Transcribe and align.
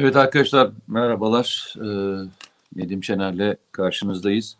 Evet 0.00 0.16
arkadaşlar 0.16 0.70
merhabalar. 0.88 1.74
Ee, 1.76 2.28
Nedim 2.76 3.04
Şener'le 3.04 3.56
karşınızdayız. 3.72 4.56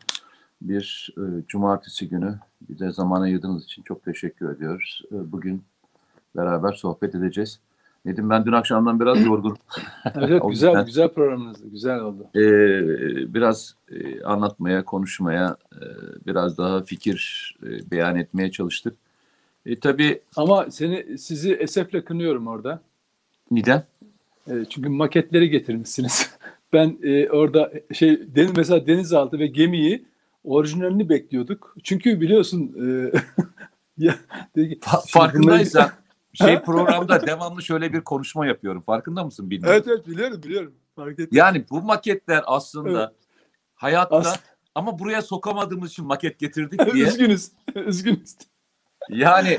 Bir 0.62 1.14
e, 1.16 1.22
cumartesi 1.48 2.08
günü 2.08 2.38
bize 2.68 2.92
zaman 2.92 3.20
ayırdığınız 3.20 3.64
için 3.64 3.82
çok 3.82 4.04
teşekkür 4.04 4.50
ediyoruz. 4.50 5.02
E, 5.12 5.32
bugün 5.32 5.62
beraber 6.36 6.72
sohbet 6.72 7.14
edeceğiz. 7.14 7.60
Nedim 8.04 8.30
ben 8.30 8.46
dün 8.46 8.52
akşamdan 8.52 9.00
biraz 9.00 9.26
yorgun. 9.26 9.56
evet 10.14 10.42
güzel 10.48 10.84
güzel 10.84 11.08
programınız 11.08 11.70
güzel 11.70 12.00
oldu. 12.00 12.26
E, 12.34 12.40
biraz 13.34 13.74
e, 13.90 14.22
anlatmaya, 14.22 14.84
konuşmaya, 14.84 15.56
e, 15.72 15.84
biraz 16.26 16.58
daha 16.58 16.82
fikir 16.82 17.54
e, 17.62 17.90
beyan 17.90 18.16
etmeye 18.16 18.50
çalıştık. 18.50 18.96
E, 19.66 19.80
tabii 19.80 20.20
ama 20.36 20.70
seni 20.70 21.18
sizi 21.18 21.54
esefle 21.54 22.04
kınıyorum 22.04 22.46
orada. 22.46 22.80
Neden? 23.50 23.84
E, 24.50 24.64
çünkü 24.70 24.88
maketleri 24.88 25.50
getirmişsiniz. 25.50 26.30
ben 26.72 26.98
e, 27.02 27.28
orada 27.30 27.72
şey 27.92 28.34
deniz 28.36 28.56
mesela 28.56 28.86
denizaltı 28.86 29.38
ve 29.38 29.46
gemiyi 29.46 30.06
orijinalini 30.44 31.08
bekliyorduk. 31.08 31.76
Çünkü 31.84 32.20
biliyorsun 32.20 32.74
e, 32.82 33.12
ya, 33.98 34.14
Fa- 34.56 35.10
farkındaysan 35.10 35.90
şey 36.32 36.60
programda 36.60 37.26
devamlı 37.26 37.62
şöyle 37.62 37.92
bir 37.92 38.00
konuşma 38.00 38.46
yapıyorum. 38.46 38.82
Farkında 38.82 39.24
mısın 39.24 39.50
bilmiyorum. 39.50 39.82
Evet 39.86 39.88
evet 39.88 40.08
biliyorum 40.08 40.42
biliyorum. 40.42 40.74
Fark 40.96 41.12
ettim. 41.12 41.28
Yani 41.32 41.64
bu 41.70 41.82
maketler 41.82 42.42
aslında 42.46 43.04
evet. 43.04 43.28
hayatta 43.74 44.16
As- 44.16 44.40
ama 44.74 44.98
buraya 44.98 45.22
sokamadığımız 45.22 45.90
için 45.90 46.06
maket 46.06 46.38
getirdik 46.38 46.94
diye. 46.94 47.06
üzgünüz. 47.06 47.52
üzgünüz. 47.74 48.36
Yani 49.08 49.58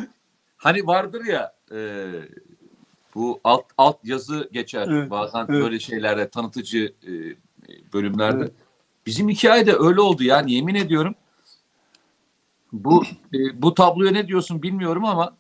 hani 0.58 0.88
vardır 0.88 1.26
ya 1.26 1.54
e, 1.72 1.78
bu 3.20 3.40
alt 3.44 3.66
alt 3.78 3.98
yazı 4.04 4.50
geçer 4.52 4.88
evet, 4.92 5.10
bazen 5.10 5.40
evet. 5.40 5.50
böyle 5.50 5.80
şeylerde 5.80 6.30
tanıtıcı 6.30 6.94
e, 7.08 7.12
bölümlerde. 7.94 8.40
Evet. 8.42 8.52
Bizim 9.06 9.30
hikayede 9.30 9.74
öyle 9.74 10.02
oldu 10.02 10.24
yani 10.24 10.54
yemin 10.54 10.76
ediyorum. 10.76 11.16
Bu 12.74 13.04
e, 13.34 13.62
bu 13.62 13.74
tabloya 13.74 14.12
ne 14.12 14.28
diyorsun 14.28 14.62
bilmiyorum 14.62 15.06
ama 15.06 15.38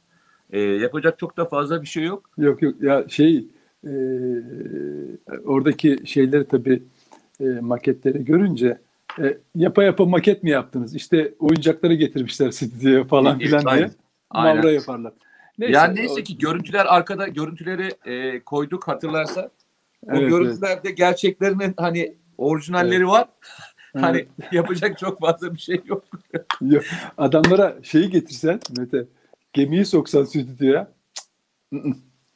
e, 0.50 0.60
yapacak 0.62 1.20
çok 1.20 1.38
da 1.38 1.46
fazla 1.46 1.82
bir 1.82 1.88
şey 1.88 2.04
yok. 2.04 2.30
Yok 2.38 2.62
yok 2.62 2.82
ya 2.82 3.06
şey 3.10 3.48
e, 3.84 3.92
oradaki 5.46 5.98
şeyleri 6.06 6.48
tabii 6.48 6.84
e, 7.40 7.44
maketleri 7.44 8.26
görünce 8.26 8.78
e, 9.20 9.38
yapa 9.56 9.84
yapa 9.84 10.06
maket 10.06 10.44
mi 10.44 10.50
yaptınız? 10.50 10.96
İşte 10.96 11.34
oyuncakları 11.40 11.94
getirmişler 11.94 12.52
stüdyoya 12.52 13.04
falan 13.04 13.40
filan 13.40 13.62
diye. 13.62 13.92
Aynen. 14.30 14.58
Mavra 14.58 14.72
yaparlar. 14.72 15.14
Neyse, 15.60 15.74
yani 15.74 15.96
neyse 15.96 16.24
ki 16.24 16.38
görüntüler 16.38 16.86
arkada 16.86 17.28
görüntüleri 17.28 17.92
e, 18.06 18.40
koyduk 18.40 18.88
hatırlarsa. 18.88 19.52
O 20.04 20.16
evet, 20.16 20.30
görüntülerde 20.30 20.82
evet. 20.84 20.98
gerçeklerinin 20.98 21.74
hani 21.78 22.16
orijinalleri 22.38 22.96
evet. 22.96 23.08
var. 23.08 23.28
hani 23.94 24.28
yapacak 24.52 24.98
çok 24.98 25.20
fazla 25.20 25.54
bir 25.54 25.60
şey 25.60 25.82
yok. 25.86 26.04
yok. 26.62 26.84
Adamlara 27.18 27.78
şeyi 27.84 28.10
getirsen 28.10 28.60
Mete 28.78 29.06
gemiyi 29.54 29.86
soksan 29.86 30.24
stüdyoya 30.24 30.92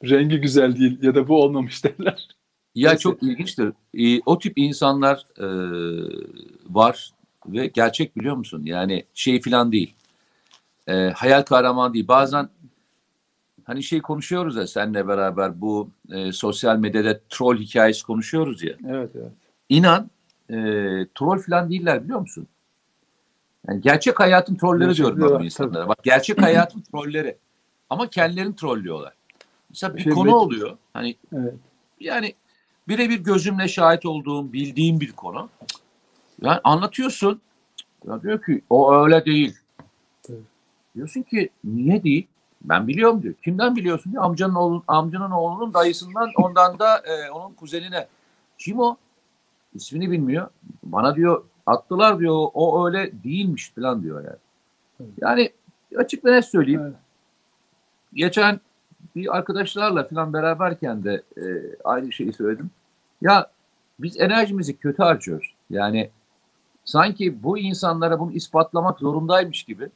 rengi 0.04 0.40
güzel 0.40 0.76
değil 0.76 1.02
ya 1.02 1.14
da 1.14 1.28
bu 1.28 1.42
olmamış 1.42 1.84
derler. 1.84 2.28
Ya 2.74 2.90
Neyse. 2.90 3.02
çok 3.02 3.22
ilginçtir. 3.22 3.72
E, 3.94 4.20
o 4.26 4.38
tip 4.38 4.58
insanlar 4.58 5.26
e, 5.38 5.46
var 6.68 7.10
ve 7.46 7.66
gerçek 7.66 8.16
biliyor 8.16 8.36
musun? 8.36 8.62
Yani 8.64 9.04
şey 9.14 9.40
falan 9.40 9.72
değil. 9.72 9.94
E, 10.88 10.92
hayal 10.94 11.42
kahraman 11.42 11.94
değil. 11.94 12.08
Bazen 12.08 12.48
hani 13.64 13.82
şey 13.82 14.02
konuşuyoruz 14.02 14.56
ya 14.56 14.66
seninle 14.66 15.08
beraber 15.08 15.60
bu 15.60 15.90
e, 16.10 16.32
sosyal 16.32 16.78
medyada 16.78 17.20
troll 17.28 17.56
hikayesi 17.56 18.02
konuşuyoruz 18.02 18.62
ya. 18.62 18.74
Evet 18.88 19.10
evet. 19.14 19.32
İnan 19.68 20.10
e, 20.50 20.54
troll 21.14 21.38
falan 21.38 21.70
değiller 21.70 22.04
biliyor 22.04 22.20
musun? 22.20 22.46
Yani 23.68 23.80
gerçek 23.80 24.20
hayatın 24.20 24.54
trolleri 24.54 24.88
gerçek 24.88 25.06
diyorum 25.06 25.30
ben 25.32 25.40
bu 25.40 25.44
insanlara. 25.44 25.78
Tabii. 25.78 25.88
Bak 25.88 26.04
gerçek 26.04 26.42
hayatın 26.42 26.80
trolleri. 26.80 27.36
Ama 27.90 28.10
kendilerini 28.10 28.56
trollüyorlar. 28.56 29.12
Mesela 29.70 29.96
bir 29.96 30.02
şey, 30.02 30.12
konu 30.12 30.34
oluyor. 30.34 30.76
Hani 30.92 31.16
evet. 31.32 31.54
yani 32.00 32.34
birebir 32.88 33.18
gözümle 33.18 33.68
şahit 33.68 34.06
olduğum, 34.06 34.52
bildiğim 34.52 35.00
bir 35.00 35.12
konu. 35.12 35.48
Yani 36.42 36.60
anlatıyorsun. 36.64 37.40
Ya 38.08 38.22
diyor 38.22 38.42
ki 38.42 38.62
o 38.70 38.94
öyle 38.94 39.24
değil. 39.24 39.56
Evet. 40.30 40.40
Diyorsun 40.94 41.22
ki 41.22 41.50
niye 41.64 42.04
değil? 42.04 42.26
Ben 42.64 42.88
biliyorum 42.88 43.22
diyor. 43.22 43.34
Kimden 43.34 43.76
biliyorsun 43.76 44.12
diyor. 44.12 44.24
Amcanın 44.24 44.54
oğlun, 44.54 44.82
amcanın 44.88 45.30
oğlunun 45.30 45.74
dayısından 45.74 46.30
ondan 46.36 46.78
da 46.78 46.98
e, 46.98 47.30
onun 47.30 47.54
kuzenine. 47.54 48.06
Kim 48.58 48.80
o? 48.80 48.96
İsmini 49.74 50.10
bilmiyor. 50.10 50.48
Bana 50.82 51.16
diyor 51.16 51.44
attılar 51.66 52.18
diyor 52.18 52.48
o 52.54 52.86
öyle 52.86 53.10
değilmiş 53.24 53.72
falan 53.74 54.02
diyor 54.02 54.24
yani. 54.24 54.36
Evet. 55.00 55.10
Yani 55.20 55.52
açık 55.96 56.24
ve 56.24 56.32
net 56.32 56.44
söyleyeyim. 56.44 56.82
Evet. 56.84 56.94
Geçen 58.14 58.60
bir 59.16 59.36
arkadaşlarla 59.36 60.04
falan 60.04 60.32
beraberken 60.32 61.04
de 61.04 61.22
e, 61.36 61.42
aynı 61.84 62.12
şeyi 62.12 62.32
söyledim. 62.32 62.70
Ya 63.22 63.50
biz 63.98 64.20
enerjimizi 64.20 64.76
kötü 64.76 65.02
harcıyoruz. 65.02 65.54
Yani 65.70 66.10
sanki 66.84 67.42
bu 67.42 67.58
insanlara 67.58 68.20
bunu 68.20 68.32
ispatlamak 68.32 68.98
zorundaymış 68.98 69.62
gibi 69.62 69.90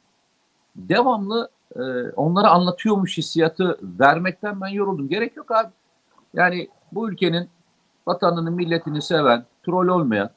devamlı 0.75 1.49
e, 1.75 1.81
onlara 2.15 2.49
anlatıyormuş 2.49 3.17
hissiyatı 3.17 3.79
vermekten 3.81 4.61
ben 4.61 4.67
yoruldum. 4.67 5.09
Gerek 5.09 5.37
yok 5.37 5.51
abi. 5.51 5.69
Yani 6.33 6.67
bu 6.91 7.11
ülkenin 7.11 7.49
vatanını, 8.07 8.51
milletini 8.51 9.01
seven, 9.01 9.45
troll 9.65 9.87
olmayan 9.87 10.29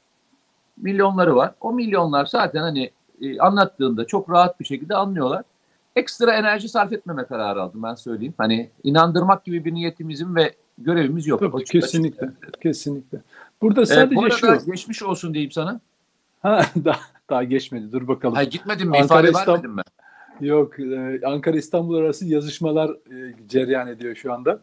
milyonları 0.77 1.35
var. 1.35 1.53
O 1.61 1.73
milyonlar 1.73 2.25
zaten 2.25 2.61
hani 2.61 2.91
e, 3.21 3.39
anlattığında 3.39 4.07
çok 4.07 4.29
rahat 4.29 4.59
bir 4.59 4.65
şekilde 4.65 4.95
anlıyorlar. 4.95 5.43
Ekstra 5.95 6.33
enerji 6.33 6.69
sarf 6.69 6.93
etmeme 6.93 7.25
kararı 7.25 7.61
aldım 7.61 7.83
ben 7.83 7.95
söyleyeyim. 7.95 8.33
Hani 8.37 8.69
inandırmak 8.83 9.45
gibi 9.45 9.65
bir 9.65 9.73
niyetimizin 9.73 10.35
ve 10.35 10.55
görevimiz 10.77 11.27
yok. 11.27 11.39
Tabii, 11.39 11.63
kesinlikle. 11.63 12.27
Açık. 12.27 12.61
Kesinlikle. 12.61 13.21
Burada 13.61 13.85
sadece 13.85 14.15
e, 14.15 14.17
bu 14.17 14.31
şu. 14.31 14.65
geçmiş 14.65 15.03
olsun 15.03 15.33
diyeyim 15.33 15.51
sana. 15.51 15.79
Ha, 16.41 16.65
daha, 16.85 16.99
daha 17.29 17.43
geçmedi. 17.43 17.91
Dur 17.91 18.07
bakalım. 18.07 18.35
Hayır 18.35 18.51
gitmedin 18.51 18.89
mi? 18.89 18.97
Ankara, 18.97 19.29
İfade 19.29 19.51
vermedin 19.51 19.71
mi? 19.71 19.81
Yok. 20.41 20.79
E, 20.79 21.21
Ankara 21.25 21.57
İstanbul 21.57 21.95
arası 21.95 22.27
yazışmalar 22.27 22.89
e, 22.89 23.33
cereyan 23.49 23.87
ediyor 23.87 24.15
şu 24.15 24.33
anda. 24.33 24.59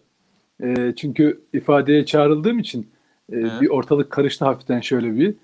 E, 0.63 0.93
çünkü 0.97 1.41
ifadeye 1.53 2.07
çağrıldığım 2.07 2.59
için 2.59 2.89
e, 3.33 3.61
bir 3.61 3.69
ortalık 3.69 4.11
karıştı 4.11 4.45
hafiften 4.45 4.81
şöyle 4.81 5.17
bir. 5.19 5.35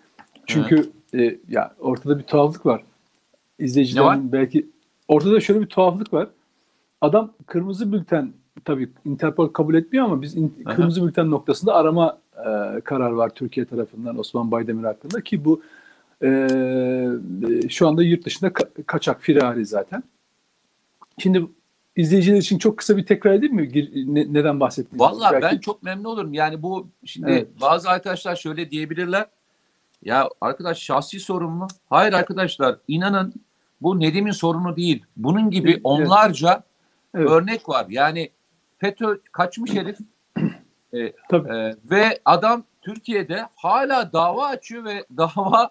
Çünkü 0.47 0.91
e, 1.15 1.39
ya 1.49 1.75
ortada 1.79 2.19
bir 2.19 2.23
tuhaflık 2.23 2.67
var. 2.67 2.83
İzleyicilerin 3.59 4.07
belki 4.33 4.67
ortada 5.09 5.41
şöyle 5.41 5.61
bir 5.61 5.67
tuhaflık 5.67 6.13
var. 6.13 6.29
Adam 7.01 7.33
kırmızı 7.47 7.93
bülten 7.93 8.33
tabii 8.65 8.89
Interpol 9.05 9.49
kabul 9.49 9.75
etmiyor 9.75 10.05
ama 10.05 10.23
biz 10.23 10.37
in, 10.37 10.55
kırmızı 10.77 11.07
bülten 11.07 11.31
noktasında 11.31 11.75
arama 11.75 12.19
e, 12.37 12.81
karar 12.81 13.11
var 13.11 13.31
Türkiye 13.35 13.67
tarafından 13.67 14.19
Osman 14.19 14.51
Baydemir 14.51 14.85
hakkında 14.85 15.21
ki 15.21 15.45
bu 15.45 15.63
e, 16.23 16.49
şu 17.69 17.89
anda 17.89 18.03
yurt 18.03 18.25
dışında 18.25 18.51
ka- 18.51 18.83
kaçak 18.87 19.23
firari 19.23 19.67
zaten. 19.67 20.03
Şimdi 21.19 21.47
izleyiciler 21.97 22.37
için 22.37 22.59
çok 22.59 22.79
kısa 22.79 22.97
bir 22.97 23.07
tekrar 23.07 23.33
edeyim 23.33 23.55
mi? 23.55 23.71
Ne, 24.15 24.33
neden 24.33 24.61
bahsettiğinizi? 24.61 25.01
Valla 25.01 25.33
Belki... 25.33 25.47
ben 25.47 25.59
çok 25.61 25.83
memnun 25.83 26.05
olurum. 26.05 26.35
Yani 26.35 26.63
bu 26.63 26.89
şimdi 27.05 27.31
evet. 27.31 27.61
bazı 27.61 27.91
arkadaşlar 27.91 28.37
şöyle 28.37 28.71
diyebilirler. 28.71 29.27
Ya 30.03 30.29
arkadaş 30.41 30.79
şahsi 30.79 31.21
sorun 31.21 31.53
mu? 31.53 31.69
Hayır 31.91 32.13
arkadaşlar 32.13 32.77
inanın 32.89 33.35
bu 33.83 34.01
Nedim'in 34.01 34.31
sorunu 34.31 34.77
değil. 34.77 35.05
Bunun 35.17 35.51
gibi 35.51 35.81
onlarca 35.85 36.63
evet. 37.15 37.31
örnek 37.31 37.69
var. 37.69 37.87
Yani 37.89 38.31
FETÖ 38.79 39.21
kaçmış 39.33 39.75
herif 39.75 39.99
e, 40.93 41.13
Tabii. 41.31 41.49
E, 41.49 41.77
ve 41.91 42.21
adam 42.25 42.65
Türkiye'de 42.83 43.49
hala 43.55 44.13
dava 44.13 44.47
açıyor 44.47 44.85
ve 44.85 45.07
dava 45.17 45.71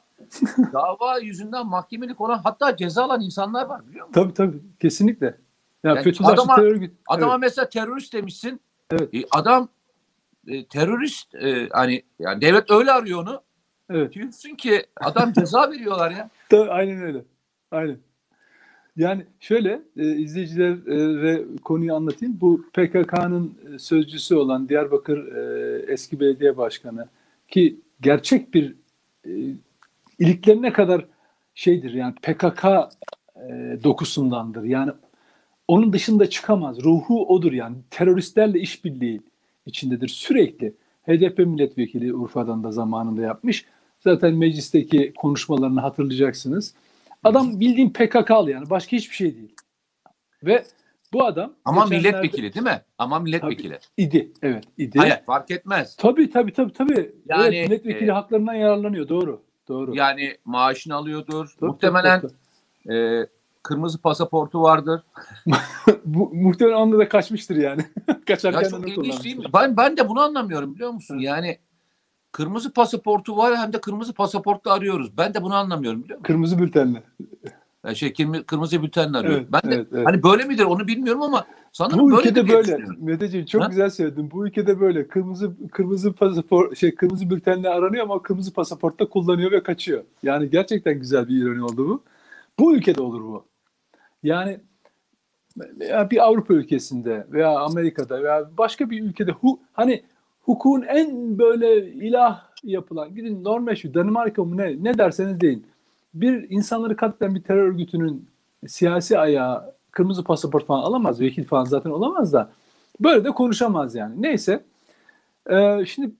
dava 0.74 1.20
yüzünden 1.20 1.68
mahkemelik 1.68 2.22
olan 2.22 2.38
hatta 2.38 2.78
ceza 2.78 3.04
alan 3.04 3.22
insanlar 3.22 3.66
var 3.66 3.88
biliyor 3.88 4.08
musun? 4.08 4.22
Tabii 4.22 4.34
tabii 4.34 4.62
kesinlikle. 4.80 5.26
Ya 5.84 5.96
yani 5.96 6.14
adama, 6.24 6.56
terör. 6.56 6.90
Adama 7.08 7.32
evet. 7.32 7.42
mesela 7.42 7.70
terörist 7.70 8.14
demişsin. 8.14 8.62
Evet. 8.92 9.14
E, 9.14 9.24
adam 9.32 9.70
e, 10.48 10.66
terörist 10.66 11.36
e, 11.36 11.70
hani 11.72 12.04
yani 12.20 12.42
devlet 12.42 12.72
öyle 12.72 12.92
arıyor 12.92 13.22
onu. 13.22 13.42
Evet. 13.90 14.14
Diyorsun 14.14 14.56
ki 14.56 14.86
adam 14.96 15.34
ceza 15.34 15.72
veriyorlar 15.72 16.12
ya. 16.12 16.30
Tabii 16.50 16.72
aynen 16.72 17.02
öyle. 17.02 17.22
Aynen. 17.72 17.98
Yani 18.98 19.26
şöyle 19.40 19.82
e, 19.98 20.16
izleyicilere 20.16 21.44
konuyu 21.64 21.96
anlatayım. 21.96 22.38
Bu 22.42 22.66
PKK'nın 22.74 23.58
e, 23.74 23.80
sözcüsü 23.80 24.36
olan 24.36 24.70
Diyarbakır 24.70 25.36
e, 25.36 25.94
eski 25.94 26.20
belediye 26.20 26.58
başkanı 26.58 27.08
ki 27.48 27.80
gerçek 28.02 28.54
bir 28.54 28.76
e, 29.26 29.32
iliklerine 30.20 30.74
kadar 30.74 31.06
şeydir 31.56 31.94
yani 31.94 32.16
PKK 32.16 32.66
e, 32.66 33.84
dokusundandır. 33.84 34.64
Yani 34.64 34.92
onun 35.68 35.94
dışında 35.94 36.30
çıkamaz. 36.30 36.84
Ruhu 36.84 37.26
odur 37.26 37.52
yani. 37.52 37.76
Teröristlerle 37.90 38.60
işbirliği 38.60 39.22
içindedir 39.66 40.08
sürekli. 40.08 40.74
HDP 41.08 41.40
milletvekili 41.40 42.14
Urfa'dan 42.14 42.64
da 42.64 42.72
zamanında 42.72 43.22
yapmış. 43.22 43.66
Zaten 44.00 44.34
meclisteki 44.34 45.14
konuşmalarını 45.18 45.80
hatırlayacaksınız. 45.80 46.76
Adam 47.24 47.60
bildiğin 47.60 47.90
PKK'lı 47.90 48.52
yani 48.52 48.70
başka 48.70 48.98
hiçbir 48.98 49.16
şey 49.16 49.36
değil. 49.36 49.56
Ve 50.44 50.64
bu 51.14 51.26
adam 51.26 51.54
ama 51.66 51.86
milletvekili 51.86 52.54
değil 52.54 52.64
mi? 52.66 52.82
Ama 52.98 53.20
milletvekili. 53.20 53.74
Tabii, 53.74 54.08
idi. 54.08 54.32
Evet, 54.42 54.64
idi. 54.78 55.00
Hayır, 55.00 55.18
fark 55.26 55.52
etmez. 55.52 55.96
Tabii 55.96 56.30
tabii 56.30 56.54
tabii 56.54 56.74
tabii. 56.74 57.12
Yani 57.26 57.56
evet, 57.56 57.70
milletvekili 57.70 58.10
e, 58.10 58.14
haklarından 58.14 58.54
yararlanıyor. 58.54 59.10
Doğru. 59.10 59.42
Doğru. 59.68 59.96
Yani 59.96 60.38
maaşını 60.46 60.96
alıyordur. 60.96 61.56
Tabii, 61.60 61.70
Muhtemelen 61.70 62.22
tabii, 62.22 62.34
tabii. 62.86 62.96
E, 62.96 63.28
kırmızı 63.64 64.02
pasaportu 64.02 64.62
vardır. 64.62 65.02
Bu, 66.06 66.32
muhtemelen 66.34 66.76
onda 66.76 66.98
da 66.98 67.10
kaçmıştır 67.10 67.56
yani. 67.56 67.82
Kaçarken 68.28 68.62
ya 68.62 68.70
çok 68.70 68.90
ilginç 68.90 69.24
değil 69.24 69.38
mi? 69.38 69.46
Ben, 69.54 69.78
ben 69.78 69.98
de 69.98 70.10
bunu 70.10 70.22
anlamıyorum 70.22 70.76
biliyor 70.76 70.92
musun? 70.92 71.20
Yani 71.20 71.60
kırmızı 72.32 72.74
pasaportu 72.74 73.38
var 73.38 73.58
hem 73.58 73.74
de 73.74 73.82
kırmızı 73.82 74.14
pasaportla 74.14 74.74
arıyoruz. 74.74 75.18
Ben 75.18 75.34
de 75.34 75.42
bunu 75.42 75.56
anlamıyorum 75.56 76.04
biliyor 76.04 76.20
musun? 76.20 76.28
Kırmızı 76.28 76.60
bültenle. 76.60 77.04
Yani 77.86 77.96
şey 77.96 78.14
kırmızı 78.48 78.84
bültenle 78.84 79.18
arıyoruz. 79.18 79.40
Evet, 79.40 79.50
ben 79.54 79.72
de 79.72 79.76
evet, 79.76 79.88
evet. 79.94 80.08
hani 80.08 80.24
böyle 80.24 80.44
midir 80.44 80.64
onu 80.64 80.88
bilmiyorum 80.88 81.22
ama 81.22 81.46
sanırım 81.72 82.00
bu 82.00 82.12
böyle 82.12 82.30
ülkede 82.30 82.50
böyle. 82.50 82.78
Meteciğim 82.98 83.46
çok 83.46 83.64
ha? 83.64 83.68
güzel 83.68 83.90
söyledin. 83.90 84.32
Bu 84.32 84.48
ülkede 84.48 84.80
böyle. 84.80 85.08
Kırmızı 85.08 85.52
kırmızı 85.72 86.14
pasaport 86.14 86.78
şey 86.78 86.96
kırmızı 86.96 87.30
bültenle 87.30 87.70
aranıyor 87.70 88.04
ama 88.04 88.22
kırmızı 88.22 88.54
pasaportta 88.54 89.10
kullanıyor 89.10 89.52
ve 89.52 89.64
kaçıyor. 89.64 90.04
Yani 90.24 90.50
gerçekten 90.50 91.00
güzel 91.00 91.28
bir 91.28 91.42
ironi 91.42 91.64
oldu 91.64 91.88
bu. 91.88 92.04
Bu 92.60 92.76
ülkede 92.76 93.02
olur 93.02 93.22
bu. 93.22 93.46
Yani 94.24 94.60
veya 95.58 96.10
bir 96.10 96.26
Avrupa 96.26 96.54
ülkesinde 96.54 97.28
veya 97.32 97.60
Amerika'da 97.60 98.24
veya 98.24 98.50
başka 98.58 98.90
bir 98.90 99.04
ülkede 99.04 99.32
hu, 99.32 99.60
hani 99.74 100.04
hukukun 100.42 100.82
en 100.82 101.38
böyle 101.40 101.88
ilah 101.88 102.44
yapılan 102.64 103.16
gidin 103.16 103.44
Norveç, 103.44 103.86
Danimarka 103.86 104.44
mı 104.44 104.58
ne 104.58 104.84
ne 104.84 104.98
derseniz 104.98 105.42
deyin. 105.42 105.66
Bir 106.16 106.50
insanları 106.50 106.96
katleden 106.96 107.36
bir 107.36 107.42
terör 107.42 107.68
örgütünün 107.68 108.30
siyasi 108.68 109.20
ayağı 109.20 109.76
kırmızı 109.92 110.24
pasaport 110.24 110.66
falan 110.66 110.84
alamaz. 110.84 111.22
Vekil 111.22 111.44
falan 111.44 111.66
zaten 111.66 111.90
olamaz 111.90 112.34
da 112.34 112.52
böyle 113.00 113.24
de 113.24 113.32
konuşamaz 113.32 113.96
yani. 113.96 114.22
Neyse. 114.22 114.64
Ee, 115.50 115.86
şimdi 115.86 116.12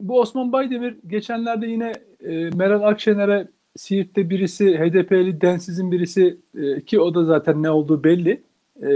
bu 0.00 0.20
Osman 0.20 0.52
Baydemir 0.52 0.96
geçenlerde 1.06 1.66
yine 1.66 1.92
e, 2.20 2.50
Meral 2.50 2.82
Akşener'e 2.82 3.48
Siirt'te 3.76 4.30
birisi 4.30 4.78
HDP'li 4.78 5.40
densizin 5.40 5.92
birisi 5.92 6.38
e, 6.54 6.80
ki 6.80 7.00
o 7.00 7.14
da 7.14 7.24
zaten 7.24 7.62
ne 7.62 7.70
olduğu 7.70 8.04
belli. 8.04 8.42
E, 8.82 8.88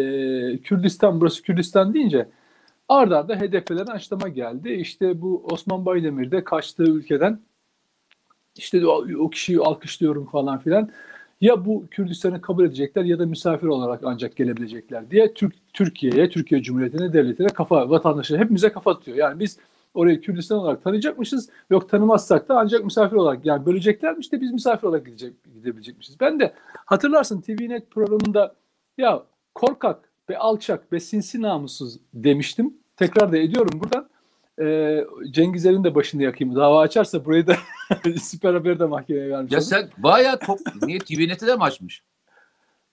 Kürdistan 0.58 1.20
burası 1.20 1.42
Kürdistan 1.42 1.94
deyince 1.94 2.28
arda 2.88 3.18
arda 3.18 3.36
HDP'den 3.36 3.86
açlama 3.86 4.28
geldi. 4.28 4.70
İşte 4.70 5.20
bu 5.20 5.44
Osman 5.44 5.86
Baydemir 5.86 6.30
de 6.30 6.44
kaçtığı 6.44 6.82
ülkeden 6.90 7.38
işte 8.58 8.86
o, 8.86 9.30
kişiyi 9.30 9.58
alkışlıyorum 9.58 10.26
falan 10.26 10.58
filan. 10.58 10.90
Ya 11.40 11.64
bu 11.64 11.84
Kürdistan'ı 11.90 12.40
kabul 12.40 12.64
edecekler 12.64 13.04
ya 13.04 13.18
da 13.18 13.26
misafir 13.26 13.66
olarak 13.66 14.00
ancak 14.04 14.36
gelebilecekler 14.36 15.10
diye 15.10 15.34
Türk 15.34 15.54
Türkiye'ye, 15.72 16.28
Türkiye 16.28 16.62
Cumhuriyeti'ne, 16.62 17.12
devletine 17.12 17.46
kafa, 17.46 17.90
vatandaşlara 17.90 18.40
hepimize 18.40 18.72
kafa 18.72 18.94
tutuyor. 18.94 19.16
Yani 19.16 19.40
biz 19.40 19.58
orayı 19.94 20.20
Kürdistan 20.20 20.58
olarak 20.58 20.84
tanıyacakmışız. 20.84 21.48
Yok 21.70 21.88
tanımazsak 21.88 22.48
da 22.48 22.58
ancak 22.58 22.84
misafir 22.84 23.16
olarak 23.16 23.46
yani 23.46 23.66
böleceklermiş 23.66 24.32
de 24.32 24.40
biz 24.40 24.52
misafir 24.52 24.86
olarak 24.86 25.06
gidecek, 25.06 25.34
gidebilecekmişiz. 25.54 26.20
Ben 26.20 26.40
de 26.40 26.52
hatırlarsın 26.86 27.40
TVNet 27.40 27.90
programında 27.90 28.54
ya 28.98 29.22
korkak 29.54 30.08
ve 30.30 30.38
alçak 30.38 30.92
ve 30.92 31.00
sinsi 31.00 31.42
namussuz 31.42 31.98
demiştim. 32.14 32.74
Tekrar 32.96 33.32
da 33.32 33.38
ediyorum 33.38 33.80
buradan. 33.80 34.08
Ee, 34.60 35.04
Cengiz 35.30 35.66
Er'in 35.66 35.84
de 35.84 35.94
başını 35.94 36.22
yakayım. 36.22 36.56
Dava 36.56 36.80
açarsa 36.80 37.24
burayı 37.24 37.46
da 37.46 37.56
süper 38.22 38.54
haberi 38.54 38.80
de 38.80 38.84
mahkemeye 38.84 39.30
vermiş. 39.30 39.52
Ya 39.52 39.60
sen 39.60 39.88
bayağı 39.98 40.38
top... 40.38 40.58
Niye 40.82 40.98
TVNet'e 40.98 41.46
de 41.46 41.56
mi 41.56 41.62
açmış? 41.62 42.02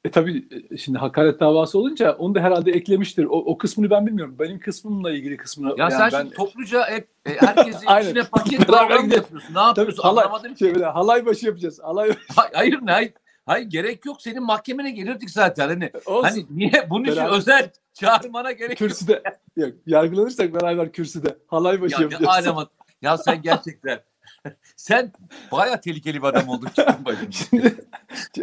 E 0.06 0.12
tabii 0.12 0.48
e, 0.72 0.78
şimdi 0.78 0.98
hakaret 0.98 1.40
davası 1.40 1.80
olunca 1.80 2.14
onu 2.14 2.36
da 2.36 2.40
herhalde 2.40 2.72
eklemiştir. 2.72 3.26
O, 3.26 3.38
o 3.38 3.58
kısmını 3.58 3.90
ben 3.90 4.08
bilmiyorum. 4.08 4.36
Benim 4.40 4.60
kısmımla 4.60 5.12
ilgili 5.12 5.38
kısmını. 5.38 5.70
Ya 5.70 5.76
yani 5.78 6.12
sen 6.12 6.12
ben... 6.14 6.30
topluca 6.30 6.84
hep 6.90 7.08
e, 7.26 7.30
herkesin 7.30 7.88
içine 8.02 8.24
paket 8.24 8.68
program 8.68 9.10
yapıyorsun. 9.10 9.56
Ne 9.56 9.60
yapıyorsun? 9.60 9.96
Tabii, 9.96 10.08
halay, 10.08 10.26
Anlamadım 10.26 10.58
şey, 10.58 10.74
ki. 10.74 10.84
halay 10.84 11.26
başı 11.26 11.46
yapacağız. 11.46 11.80
Halay 11.84 12.10
başı. 12.10 12.50
Hayır 12.54 12.80
ne 12.84 13.14
hayır. 13.46 13.70
Gerek 13.70 14.06
yok. 14.06 14.22
Senin 14.22 14.44
mahkemene 14.44 14.92
gelirdik 14.92 15.30
zaten. 15.30 15.68
Hani, 15.68 15.92
Olsun. 16.06 16.24
hani 16.24 16.46
niye 16.50 16.88
bunun 16.90 17.04
için 17.04 17.16
beraber. 17.16 17.38
özel 17.38 17.72
çağırmana 17.94 18.52
gerek 18.52 18.78
kürsüde, 18.78 19.24
yok. 19.58 19.74
Yargılanırsak 19.86 20.54
beraber 20.54 20.92
kürsüde. 20.92 21.38
Halay 21.48 21.82
başı 21.82 21.96
ya, 21.96 22.02
yapacağız. 22.02 22.46
Ya, 22.46 22.68
ya 23.02 23.18
sen 23.18 23.42
gerçekten 23.42 24.00
sen 24.76 25.12
baya 25.52 25.82
tehlikeli 25.82 26.22
bir 26.22 26.28
adam 26.28 26.50
oldun 26.50 26.68
çıktın. 26.68 27.16
Şimdi, 27.32 27.76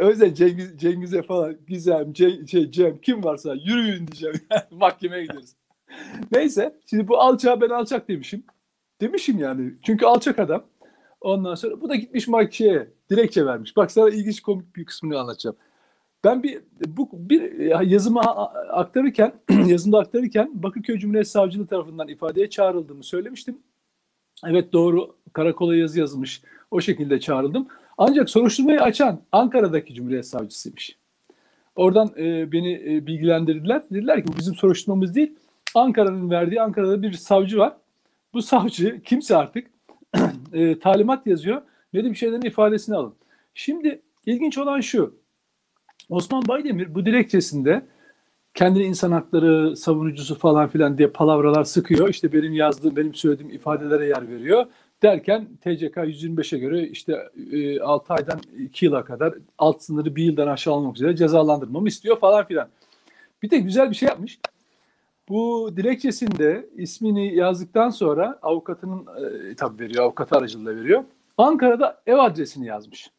o 0.00 0.08
yüzden 0.08 0.34
Cengiz, 0.34 0.78
Cengiz'e 0.78 1.22
falan 1.22 1.56
Gizem, 1.69 2.12
Cem, 2.12 2.48
şey, 2.48 2.70
Cem 2.70 3.00
kim 3.00 3.25
varsa 3.25 3.55
yürüyün 3.55 4.06
diyeceğim. 4.06 4.40
Mahkemeye 4.70 5.22
gideriz. 5.22 5.56
Neyse 6.32 6.76
şimdi 6.90 7.08
bu 7.08 7.19
alçağı 7.19 7.60
ben 7.60 7.69
alçak 7.69 8.08
demişim. 8.08 8.44
Demişim 9.00 9.38
yani. 9.38 9.72
Çünkü 9.82 10.06
alçak 10.06 10.38
adam. 10.38 10.64
Ondan 11.20 11.55
sonra 11.55 11.81
bu 11.81 11.88
da 11.88 11.94
gitmiş 11.94 12.28
şeye 12.50 12.88
dilekçe 13.12 13.46
vermiş. 13.46 13.76
Bak 13.76 13.90
sana 13.90 14.10
ilginç 14.10 14.40
komik 14.40 14.76
bir 14.76 14.84
kısmını 14.84 15.20
anlatacağım. 15.20 15.56
Ben 16.24 16.42
bir 16.42 16.60
bu 16.86 17.08
bir 17.12 17.52
yazımı 17.86 18.20
aktarırken 18.70 19.32
yazımda 19.66 19.98
aktarırken 19.98 20.50
Bakırköy 20.62 20.98
Cumhuriyet 20.98 21.28
Savcılığı 21.28 21.66
tarafından 21.66 22.08
ifadeye 22.08 22.50
çağrıldığımı 22.50 23.04
söylemiştim. 23.04 23.58
Evet 24.46 24.72
doğru 24.72 25.16
karakola 25.32 25.76
yazı 25.76 26.00
yazmış. 26.00 26.42
O 26.70 26.80
şekilde 26.80 27.20
çağrıldım. 27.20 27.68
Ancak 27.98 28.30
soruşturmayı 28.30 28.80
açan 28.80 29.20
Ankara'daki 29.32 29.94
Cumhuriyet 29.94 30.26
Savcısıymış. 30.26 30.96
Oradan 31.76 32.10
e, 32.18 32.52
beni 32.52 32.72
e, 32.72 33.06
bilgilendirdiler. 33.06 33.82
Dediler 33.90 34.22
ki 34.22 34.32
bu 34.32 34.38
bizim 34.38 34.54
soruşturmamız 34.54 35.14
değil. 35.14 35.34
Ankara'nın 35.74 36.30
verdiği 36.30 36.62
Ankara'da 36.62 37.02
bir 37.02 37.12
savcı 37.12 37.58
var. 37.58 37.76
Bu 38.32 38.42
savcı 38.42 39.02
kimse 39.02 39.36
artık 39.36 39.70
e, 40.52 40.78
talimat 40.78 41.26
yazıyor. 41.26 41.62
Nedim 41.92 42.16
şeylerin 42.16 42.42
ifadesini 42.42 42.96
alın. 42.96 43.14
Şimdi 43.55 44.02
ilginç 44.26 44.58
olan 44.58 44.81
şu. 44.81 45.14
Osman 46.08 46.48
Baydemir 46.48 46.94
bu 46.94 47.06
dilekçesinde 47.06 47.86
kendini 48.55 48.82
insan 48.82 49.12
hakları 49.12 49.76
savunucusu 49.76 50.38
falan 50.38 50.69
filan 50.69 50.98
diye 50.98 51.08
palavralar 51.08 51.64
sıkıyor. 51.64 52.08
İşte 52.08 52.32
benim 52.32 52.52
yazdığım, 52.52 52.96
benim 52.96 53.14
söylediğim 53.14 53.52
ifadelere 53.52 54.06
yer 54.06 54.28
veriyor. 54.28 54.67
Derken 55.02 55.48
TCK 55.60 55.96
125'e 55.96 56.58
göre 56.58 56.88
işte 56.88 57.31
e, 57.52 57.81
6 57.81 58.14
aydan 58.14 58.40
2 58.58 58.84
yıla 58.84 59.05
kadar 59.05 59.34
alt 59.58 59.82
sınırı 59.82 60.17
bir 60.17 60.24
yıldan 60.24 60.46
aşağı 60.46 60.74
almak 60.74 60.96
üzere 60.96 61.17
cezalandırmamı 61.17 61.88
istiyor 61.88 62.20
falan 62.20 62.46
filan. 62.46 62.69
Bir 63.43 63.50
de 63.50 63.58
güzel 63.58 63.90
bir 63.90 63.94
şey 63.94 64.08
yapmış. 64.08 64.38
Bu 65.28 65.70
dilekçesinde 65.76 66.69
ismini 66.76 67.34
yazdıktan 67.34 67.90
sonra 67.90 68.38
avukatının 68.43 69.06
e, 69.50 69.55
tabii 69.55 69.82
veriyor, 69.82 70.05
avukat 70.05 70.32
aracılığıyla 70.32 70.82
veriyor. 70.82 71.05
Ankara'da 71.39 72.03
ev 72.06 72.17
adresini 72.17 72.67
yazmış. 72.67 73.10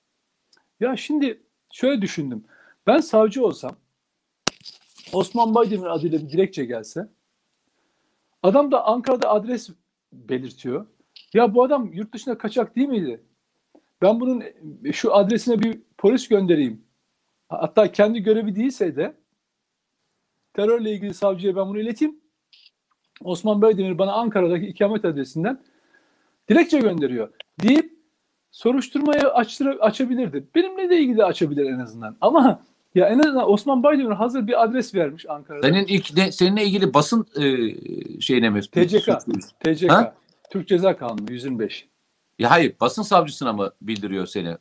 Ya 0.79 0.97
şimdi 0.97 1.43
şöyle 1.71 2.01
düşündüm. 2.01 2.45
Ben 2.87 2.99
savcı 2.99 3.45
olsam 3.45 3.75
Osman 5.13 5.55
Baydemir 5.55 5.85
adıyla 5.85 6.19
bir 6.19 6.29
dilekçe 6.29 6.65
gelse 6.65 7.09
adam 8.43 8.71
da 8.71 8.85
Ankara'da 8.85 9.29
adres 9.29 9.69
belirtiyor. 10.13 10.87
Ya 11.33 11.55
bu 11.55 11.63
adam 11.63 11.93
yurt 11.93 12.13
dışına 12.13 12.37
kaçak 12.37 12.75
değil 12.75 12.87
miydi? 12.87 13.23
Ben 14.01 14.19
bunun 14.19 14.43
şu 14.91 15.15
adresine 15.15 15.59
bir 15.59 15.81
polis 15.97 16.27
göndereyim. 16.27 16.85
Hatta 17.49 17.91
kendi 17.91 18.23
görevi 18.23 18.55
değilse 18.55 18.95
de 18.95 19.15
terörle 20.53 20.91
ilgili 20.91 21.13
savcıya 21.13 21.55
ben 21.55 21.67
bunu 21.67 21.79
ileteyim. 21.79 22.19
Osman 23.21 23.61
Baydemir 23.61 23.97
bana 23.97 24.13
Ankara'daki 24.13 24.67
ikamet 24.67 25.05
adresinden 25.05 25.63
dilekçe 26.49 26.79
gönderiyor 26.79 27.33
deyip 27.61 27.92
soruşturmayı 28.53 29.21
açtır, 29.21 29.67
açabilirdi. 29.67 30.43
Benimle 30.55 30.89
de 30.89 30.99
ilgili 30.99 31.23
açabilir 31.23 31.65
en 31.65 31.79
azından. 31.79 32.15
Ama 32.21 32.59
ya 32.95 33.07
en 33.07 33.19
azından 33.19 33.51
Osman 33.51 33.83
Baydemir 33.83 34.11
hazır 34.11 34.47
bir 34.47 34.63
adres 34.63 34.95
vermiş 34.95 35.25
Ankara'da. 35.29 35.67
Senin 35.67 35.85
ilk 35.85 36.15
de, 36.15 36.31
seninle 36.31 36.63
ilgili 36.63 36.93
basın 36.93 37.25
e, 37.35 37.41
şeyine 38.21 38.49
mi? 38.49 38.61
TCK. 38.61 39.09
TCK. 39.59 39.91
Ha? 39.91 40.15
Türk 40.49 40.67
Ceza 40.67 40.97
Kanunu 40.97 41.31
125. 41.31 41.87
Ya 42.39 42.51
hayır 42.51 42.73
basın 42.81 43.01
savcısına 43.01 43.53
mı 43.53 43.71
bildiriyor 43.81 44.25
seni? 44.25 44.57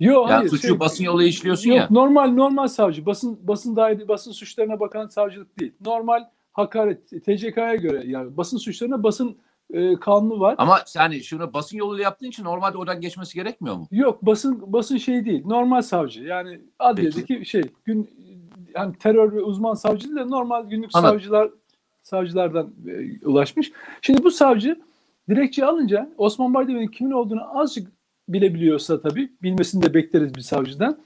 Yok 0.00 0.30
yani 0.30 0.36
hayır. 0.36 0.50
Suçu 0.50 0.68
şey, 0.68 0.80
basın 0.80 1.04
yolu 1.04 1.22
işliyorsun 1.22 1.70
yok, 1.70 1.78
ya. 1.78 1.88
Normal 1.90 2.28
normal 2.28 2.68
savcı. 2.68 3.06
Basın 3.06 3.38
basın 3.42 3.76
daire 3.76 4.08
basın 4.08 4.32
suçlarına 4.32 4.80
bakan 4.80 5.06
savcılık 5.06 5.58
değil. 5.58 5.72
Normal 5.86 6.24
hakaret 6.52 7.08
TCK'ya 7.08 7.74
göre 7.74 8.02
yani 8.06 8.36
basın 8.36 8.58
suçlarına 8.58 9.02
basın 9.02 9.36
e, 9.72 9.94
kanunu 9.94 10.40
var. 10.40 10.54
Ama 10.58 10.78
yani 10.96 11.24
şunu 11.24 11.52
basın 11.52 11.76
yoluyla 11.76 12.02
yaptığın 12.02 12.26
için 12.26 12.44
normalde 12.44 12.78
oradan 12.78 13.00
geçmesi 13.00 13.34
gerekmiyor 13.34 13.76
mu? 13.76 13.88
Yok 13.90 14.26
basın 14.26 14.72
basın 14.72 14.96
şey 14.96 15.24
değil. 15.24 15.42
Normal 15.46 15.82
savcı. 15.82 16.22
Yani 16.22 16.60
adliyedeki 16.78 17.26
Peki. 17.26 17.46
şey 17.46 17.62
gün 17.84 18.10
yani 18.74 18.94
terör 18.98 19.32
ve 19.32 19.42
uzman 19.42 19.74
savcı 19.74 20.04
değil 20.04 20.16
de 20.16 20.30
normal 20.30 20.64
günlük 20.64 20.90
Anladım. 20.94 21.14
savcılar 21.14 21.50
savcılardan 22.02 22.70
e, 22.88 23.26
ulaşmış. 23.26 23.72
Şimdi 24.02 24.24
bu 24.24 24.30
savcı 24.30 24.80
Dilekçe 25.28 25.66
alınca 25.66 26.10
Osman 26.18 26.54
Baydemir'in 26.54 26.86
kimin 26.86 27.10
olduğunu 27.10 27.60
azıcık 27.60 27.92
bilebiliyorsa 28.28 29.00
tabii 29.00 29.32
bilmesini 29.42 29.82
de 29.82 29.94
bekleriz 29.94 30.34
bir 30.34 30.40
savcıdan. 30.40 30.98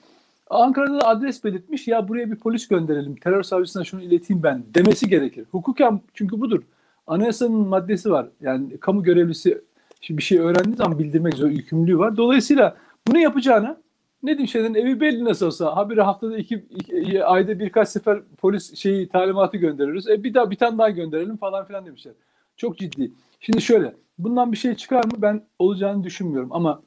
Ankara'da 0.51 1.01
da 1.01 1.09
adres 1.09 1.45
belirtmiş 1.45 1.89
ya 1.89 2.09
buraya 2.09 2.31
bir 2.31 2.37
polis 2.37 2.69
gönderelim 2.69 3.17
terör 3.17 3.43
savcısına 3.43 3.85
şunu 3.85 4.03
ileteyim 4.03 4.43
ben 4.43 4.65
demesi 4.75 5.09
gerekir. 5.09 5.47
Hukuken 5.51 6.01
çünkü 6.15 6.41
budur. 6.41 6.63
Anayasanın 7.09 7.69
maddesi 7.69 8.11
var. 8.11 8.29
Yani 8.41 8.79
kamu 8.79 9.03
görevlisi 9.03 9.63
bir 10.11 10.23
şey 10.23 10.39
öğrendiği 10.39 10.77
zaman 10.77 10.99
bildirmek 10.99 11.35
zor 11.35 11.49
yükümlülüğü 11.49 11.99
var. 11.99 12.17
Dolayısıyla 12.17 12.77
bunu 13.09 13.19
yapacağına 13.19 13.81
ne 14.23 14.31
diyeyim 14.31 14.49
şeyden 14.49 14.75
evi 14.75 15.01
belli 15.01 15.25
nasıl 15.25 15.47
olsa 15.47 15.77
habire 15.77 16.03
haftada 16.03 16.39
iki, 16.39 16.55
iki, 16.55 17.25
ayda 17.25 17.59
birkaç 17.59 17.89
sefer 17.89 18.23
polis 18.39 18.75
şeyi 18.75 19.09
talimatı 19.09 19.57
gönderiyoruz. 19.57 20.09
E 20.09 20.25
bir 20.25 20.35
daha 20.35 20.51
bir 20.51 20.57
tane 20.57 20.79
daha 20.79 20.91
gönderelim 20.91 21.37
falan 21.37 21.67
filan 21.67 21.87
demişler. 21.87 22.15
Çok 22.57 22.79
ciddi. 22.79 23.13
Şimdi 23.41 23.63
şöyle 23.63 23.95
bundan 24.19 24.53
bir 24.53 24.57
şey 24.57 24.75
çıkar 24.75 25.05
mı 25.05 25.13
ben 25.19 25.47
olacağını 25.59 26.05
düşünmüyorum 26.05 26.53
ama 26.53 26.83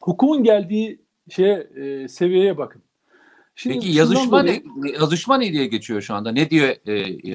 hukukun 0.00 0.44
geldiği 0.44 1.00
şeye 1.30 1.54
e, 1.74 2.08
seviyeye 2.08 2.58
bakın. 2.58 2.82
Şimdi 3.58 3.74
Peki 3.74 3.92
yazışma 3.92 4.42
dolayı, 4.42 4.62
ne, 4.76 4.90
yazışma 4.90 5.38
ne 5.38 5.52
diye 5.52 5.66
geçiyor 5.66 6.00
şu 6.00 6.14
anda? 6.14 6.32
Ne 6.32 6.50
diyor 6.50 6.68
e, 6.86 6.92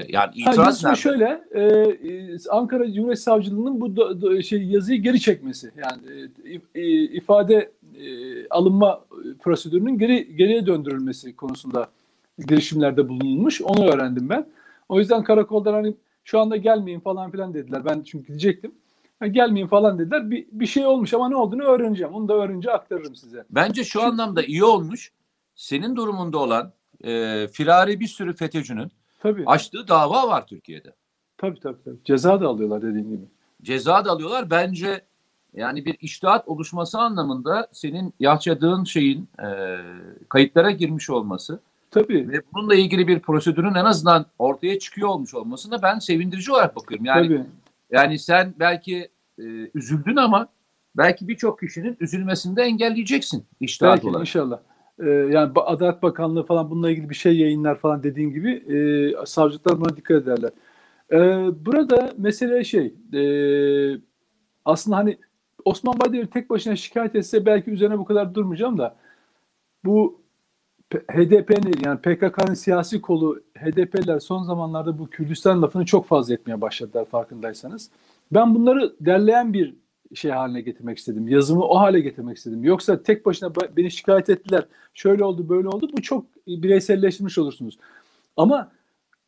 yani 0.09 0.31
itiraz 0.35 0.83
ha, 0.83 0.95
şöyle 0.95 1.43
e, 1.51 1.61
e, 1.61 2.37
Ankara 2.49 2.93
Cumhuriyet 2.93 3.19
Savcılığı'nın 3.19 3.81
bu 3.81 3.95
do, 3.95 4.21
do, 4.21 4.41
şey 4.41 4.63
yazıyı 4.63 5.01
geri 5.01 5.19
çekmesi. 5.19 5.71
Yani 5.77 6.29
e, 6.75 6.81
e, 6.81 7.03
ifade 7.03 7.71
e, 7.99 8.47
alınma 8.49 9.05
prosedürünün 9.39 9.97
geri 9.97 10.35
geriye 10.35 10.65
döndürülmesi 10.65 11.35
konusunda 11.35 11.87
girişimlerde 12.47 13.09
bulunmuş. 13.09 13.61
Onu 13.61 13.85
öğrendim 13.85 14.29
ben. 14.29 14.47
O 14.89 14.99
yüzden 14.99 15.23
karakoldan 15.23 15.73
hani 15.73 15.95
şu 16.23 16.39
anda 16.39 16.57
gelmeyin 16.57 16.99
falan 16.99 17.31
filan 17.31 17.53
dediler. 17.53 17.85
Ben 17.85 18.01
çünkü 18.01 18.27
gidecektim. 18.27 18.71
gelmeyin 19.31 19.67
falan 19.67 19.99
dediler. 19.99 20.31
Bir, 20.31 20.45
bir 20.51 20.65
şey 20.65 20.85
olmuş 20.85 21.13
ama 21.13 21.29
ne 21.29 21.35
olduğunu 21.35 21.63
öğreneceğim. 21.63 22.13
Onu 22.13 22.27
da 22.27 22.33
öğrenince 22.33 22.71
aktarırım 22.71 23.15
size. 23.15 23.43
Bence 23.49 23.83
şu 23.83 23.99
Şimdi, 23.99 24.05
anlamda 24.05 24.43
iyi 24.43 24.63
olmuş. 24.63 25.11
Senin 25.61 25.95
durumunda 25.95 26.37
olan 26.37 26.73
e, 27.03 27.47
firari 27.47 27.99
bir 27.99 28.07
sürü 28.07 28.35
FETÖ'cünün 28.35 28.91
tabii. 29.19 29.43
açtığı 29.45 29.87
dava 29.87 30.27
var 30.27 30.47
Türkiye'de. 30.47 30.95
Tabii 31.37 31.59
tabii. 31.59 31.83
tabii. 31.85 31.97
Ceza 32.05 32.41
da 32.41 32.47
alıyorlar 32.47 32.81
dediğin 32.81 33.09
gibi. 33.09 33.25
Ceza 33.61 34.05
da 34.05 34.11
alıyorlar. 34.11 34.49
Bence 34.49 35.01
yani 35.53 35.85
bir 35.85 35.97
iştihat 35.99 36.47
oluşması 36.47 36.99
anlamında 36.99 37.67
senin 37.71 38.13
yaşadığın 38.19 38.83
şeyin 38.83 39.29
e, 39.43 39.47
kayıtlara 40.29 40.71
girmiş 40.71 41.09
olması 41.09 41.59
Tabii. 41.91 42.29
ve 42.29 42.41
bununla 42.53 42.75
ilgili 42.75 43.07
bir 43.07 43.19
prosedürün 43.19 43.73
en 43.75 43.85
azından 43.85 44.25
ortaya 44.39 44.79
çıkıyor 44.79 45.07
olmuş 45.09 45.33
olmasına 45.33 45.81
ben 45.81 45.99
sevindirici 45.99 46.51
olarak 46.51 46.75
bakıyorum. 46.75 47.05
Yani 47.05 47.27
Tabii. 47.27 47.45
yani 47.91 48.19
sen 48.19 48.53
belki 48.59 49.09
e, 49.39 49.43
üzüldün 49.73 50.15
ama 50.15 50.47
belki 50.97 51.27
birçok 51.27 51.59
kişinin 51.59 51.97
üzülmesini 51.99 52.55
de 52.55 52.61
engelleyeceksin 52.63 53.45
iştihat 53.59 53.95
belki, 53.95 54.07
olarak. 54.07 54.21
inşallah. 54.21 54.59
Ee, 55.01 55.09
yani 55.09 55.51
Adalet 55.55 56.03
Bakanlığı 56.03 56.43
falan 56.43 56.71
bununla 56.71 56.91
ilgili 56.91 57.09
bir 57.09 57.15
şey 57.15 57.39
yayınlar 57.39 57.79
falan 57.79 58.03
dediğin 58.03 58.31
gibi 58.31 58.51
e, 58.51 59.25
savcılıklar 59.25 59.79
buna 59.79 59.97
dikkat 59.97 60.23
ederler. 60.23 60.51
Ee, 61.11 61.17
burada 61.65 62.13
mesele 62.17 62.63
şey 62.63 62.93
e, 63.13 63.21
aslında 64.65 64.97
hani 64.97 65.17
Osman 65.65 65.99
Baydemir 65.99 66.25
tek 66.25 66.49
başına 66.49 66.75
şikayet 66.75 67.15
etse 67.15 67.45
belki 67.45 67.71
üzerine 67.71 67.97
bu 67.97 68.05
kadar 68.05 68.35
durmayacağım 68.35 68.77
da 68.77 68.95
bu 69.85 70.21
HDP'nin 70.91 71.85
yani 71.85 71.99
PKK'nın 71.99 72.53
siyasi 72.53 73.01
kolu 73.01 73.41
HDP'ler 73.57 74.19
son 74.19 74.43
zamanlarda 74.43 74.99
bu 74.99 75.09
Kürdistan 75.09 75.61
lafını 75.61 75.85
çok 75.85 76.05
fazla 76.07 76.33
etmeye 76.33 76.61
başladılar 76.61 77.05
farkındaysanız. 77.05 77.89
Ben 78.31 78.55
bunları 78.55 78.95
derleyen 78.99 79.53
bir 79.53 79.75
şey 80.15 80.31
haline 80.31 80.61
getirmek 80.61 80.97
istedim. 80.97 81.27
Yazımı 81.27 81.63
o 81.63 81.79
hale 81.79 81.99
getirmek 81.99 82.37
istedim. 82.37 82.63
Yoksa 82.63 83.03
tek 83.03 83.25
başına 83.25 83.51
beni 83.77 83.91
şikayet 83.91 84.29
ettiler. 84.29 84.65
Şöyle 84.93 85.23
oldu 85.23 85.49
böyle 85.49 85.67
oldu. 85.67 85.89
Bu 85.97 86.01
çok 86.01 86.25
bireyselleştirmiş 86.47 87.37
olursunuz. 87.37 87.77
Ama 88.37 88.71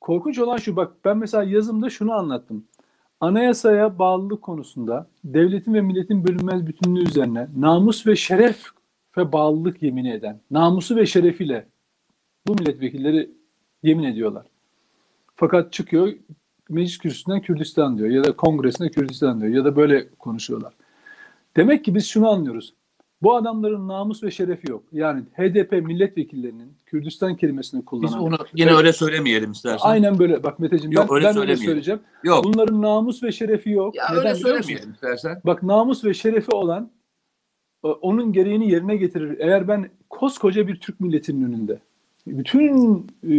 korkunç 0.01 0.39
olan 0.39 0.57
şu 0.57 0.75
bak 0.75 0.93
ben 1.05 1.17
mesela 1.17 1.43
yazımda 1.43 1.89
şunu 1.89 2.13
anlattım 2.13 2.65
anayasaya 3.23 3.99
bağlılık 3.99 4.41
konusunda 4.41 5.07
devletin 5.23 5.73
ve 5.73 5.81
milletin 5.81 6.27
bölünmez 6.27 6.67
bütünlüğü 6.67 7.03
üzerine 7.03 7.47
namus 7.57 8.07
ve 8.07 8.15
şeref 8.15 8.65
ve 9.17 9.31
bağlılık 9.31 9.83
yemini 9.83 10.13
eden, 10.13 10.39
namusu 10.51 10.95
ve 10.95 11.05
şerefiyle 11.05 11.67
bu 12.47 12.53
milletvekilleri 12.53 13.31
yemin 13.83 14.03
ediyorlar. 14.03 14.45
Fakat 15.35 15.73
çıkıyor 15.73 16.13
meclis 16.70 16.98
kürsüsünden 16.98 17.41
Kürdistan 17.41 17.98
diyor 17.98 18.10
ya 18.10 18.24
da 18.24 18.36
kongresinde 18.36 18.89
Kürdistan 18.89 19.41
diyor 19.41 19.53
ya 19.53 19.65
da 19.65 19.75
böyle 19.75 20.10
konuşuyorlar. 20.10 20.74
Demek 21.55 21.86
ki 21.86 21.96
biz 21.96 22.08
şunu 22.08 22.29
anlıyoruz. 22.29 22.74
Bu 23.22 23.36
adamların 23.36 23.88
namus 23.88 24.24
ve 24.24 24.32
şerefi 24.32 24.72
yok. 24.72 24.84
Yani 24.91 25.22
HDP 25.22 25.72
milletvekillerinin 25.72 26.77
Kürdistan 26.86 27.36
kelimesini 27.36 27.86
kullanan. 27.86 28.08
Biz 28.08 28.15
onu 28.15 28.38
yine 28.55 28.70
evet, 28.70 28.79
öyle 28.79 28.93
söylemeyelim 28.93 29.51
istersen. 29.51 29.89
Aynen 29.89 30.20
böyle. 30.20 30.43
Bak 30.43 30.60
Meteciğim 30.60 30.91
yok, 30.91 31.10
ben, 31.10 31.15
öyle, 31.15 31.25
ben 31.25 31.38
öyle 31.38 31.58
söyleyeceğim. 31.58 32.00
Yok. 32.24 32.43
Bunların 32.43 32.82
namus 32.82 33.24
ve 33.24 33.32
şerefi 33.32 33.70
yok. 33.70 33.96
Ya 33.96 34.05
Neden 34.10 34.25
öyle 34.25 34.36
söylemeyelim 34.36 34.91
istersen. 34.91 35.41
Bak 35.46 35.63
namus 35.63 36.05
ve 36.05 36.13
şerefi 36.13 36.51
olan 36.51 36.91
e, 37.84 37.88
onun 37.88 38.34
gereğini 38.34 38.72
yerine 38.72 38.96
getirir. 38.96 39.39
Eğer 39.39 39.67
ben 39.67 39.89
koskoca 40.10 40.67
bir 40.67 40.79
Türk 40.79 41.00
milletinin 41.00 41.43
önünde 41.43 41.79
bütün 42.27 42.98
e, 43.24 43.34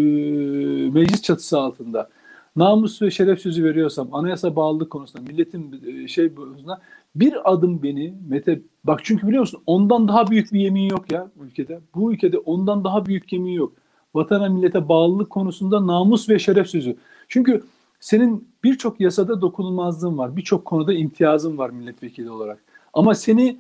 meclis 0.91 1.23
çatısı 1.23 1.59
altında 1.59 2.09
namus 2.57 3.03
ve 3.03 3.11
şeref 3.11 3.41
sözü 3.41 3.65
veriyorsam 3.65 4.15
anayasa 4.15 4.57
bağlılık 4.57 4.91
konusunda 4.91 5.31
milletin 5.33 5.83
e, 5.87 6.09
şey 6.09 6.35
konusunda 6.35 6.81
bir 7.15 7.53
adım 7.53 7.83
beni 7.83 8.15
Mete 8.29 8.61
bak 8.85 9.01
çünkü 9.05 9.27
biliyor 9.27 9.41
musun 9.41 9.63
ondan 9.67 10.09
daha 10.09 10.31
büyük 10.31 10.53
bir 10.53 10.61
yemin 10.61 10.89
yok 10.89 11.13
ya 11.13 11.31
ülkede. 11.41 11.81
Bu 11.95 12.13
ülkede 12.13 12.39
ondan 12.39 12.85
daha 12.85 13.07
büyük 13.07 13.33
yemin 13.33 13.53
yok. 13.53 13.73
Vatana 14.15 14.49
millete 14.49 14.89
bağlılık 14.89 15.31
konusunda 15.31 15.87
namus 15.87 16.29
ve 16.29 16.39
şeref 16.39 16.69
sözü. 16.69 16.97
Çünkü 17.29 17.65
senin 18.01 18.49
birçok 18.65 19.01
yasada 19.01 19.41
dokunulmazlığın 19.41 20.19
var. 20.19 20.37
Birçok 20.37 20.65
konuda 20.65 20.93
imtiyazın 20.93 21.59
var 21.59 21.71
milletvekili 21.71 22.31
olarak. 22.31 22.65
Ama 22.93 23.15
seni 23.15 23.59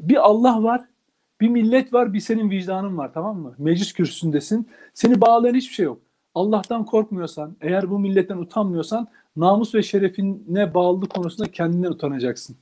bir 0.00 0.16
Allah 0.16 0.62
var, 0.62 0.84
bir 1.40 1.48
millet 1.48 1.92
var, 1.92 2.12
bir 2.12 2.20
senin 2.20 2.50
vicdanın 2.50 2.98
var 2.98 3.10
tamam 3.14 3.38
mı? 3.38 3.54
Meclis 3.58 3.92
kürsüsündesin. 3.92 4.68
Seni 4.94 5.20
bağlayan 5.20 5.54
hiçbir 5.54 5.74
şey 5.74 5.84
yok. 5.84 5.98
Allah'tan 6.34 6.84
korkmuyorsan, 6.84 7.56
eğer 7.60 7.90
bu 7.90 7.98
milletten 7.98 8.36
utanmıyorsan 8.36 9.08
namus 9.36 9.74
ve 9.74 9.82
şerefine 9.82 10.74
bağlılık 10.74 11.10
konusunda 11.10 11.50
kendinden 11.50 11.90
utanacaksın. 11.90 12.56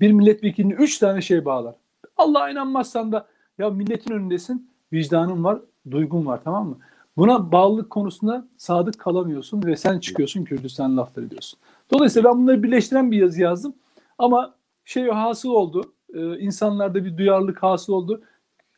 Bir 0.00 0.12
milletvekilini 0.12 0.72
üç 0.72 0.98
tane 0.98 1.20
şey 1.20 1.44
bağlar. 1.44 1.74
Allah'a 2.16 2.50
inanmazsan 2.50 3.12
da 3.12 3.26
ya 3.58 3.70
milletin 3.70 4.12
önündesin, 4.12 4.70
vicdanın 4.92 5.44
var, 5.44 5.60
duygun 5.90 6.26
var 6.26 6.40
tamam 6.44 6.68
mı? 6.68 6.78
Buna 7.16 7.52
bağlılık 7.52 7.90
konusunda 7.90 8.46
sadık 8.56 8.98
kalamıyorsun 8.98 9.62
ve 9.62 9.76
sen 9.76 9.98
çıkıyorsun 9.98 10.44
Kürdistan 10.44 10.96
lafları 10.96 11.26
ediyorsun. 11.26 11.58
Dolayısıyla 11.92 12.30
ben 12.30 12.42
bunları 12.42 12.62
birleştiren 12.62 13.10
bir 13.10 13.18
yazı 13.18 13.40
yazdım. 13.40 13.74
Ama 14.18 14.54
şey 14.84 15.08
hasıl 15.08 15.50
oldu. 15.50 15.92
E, 16.14 16.38
insanlarda 16.38 17.04
bir 17.04 17.18
duyarlılık 17.18 17.62
hasıl 17.62 17.92
oldu. 17.92 18.22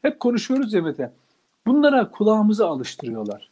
Hep 0.02 0.20
konuşuyoruz 0.20 0.74
ya 0.74 0.82
Mete. 0.82 1.12
Bunlara 1.66 2.10
kulağımızı 2.10 2.66
alıştırıyorlar. 2.66 3.51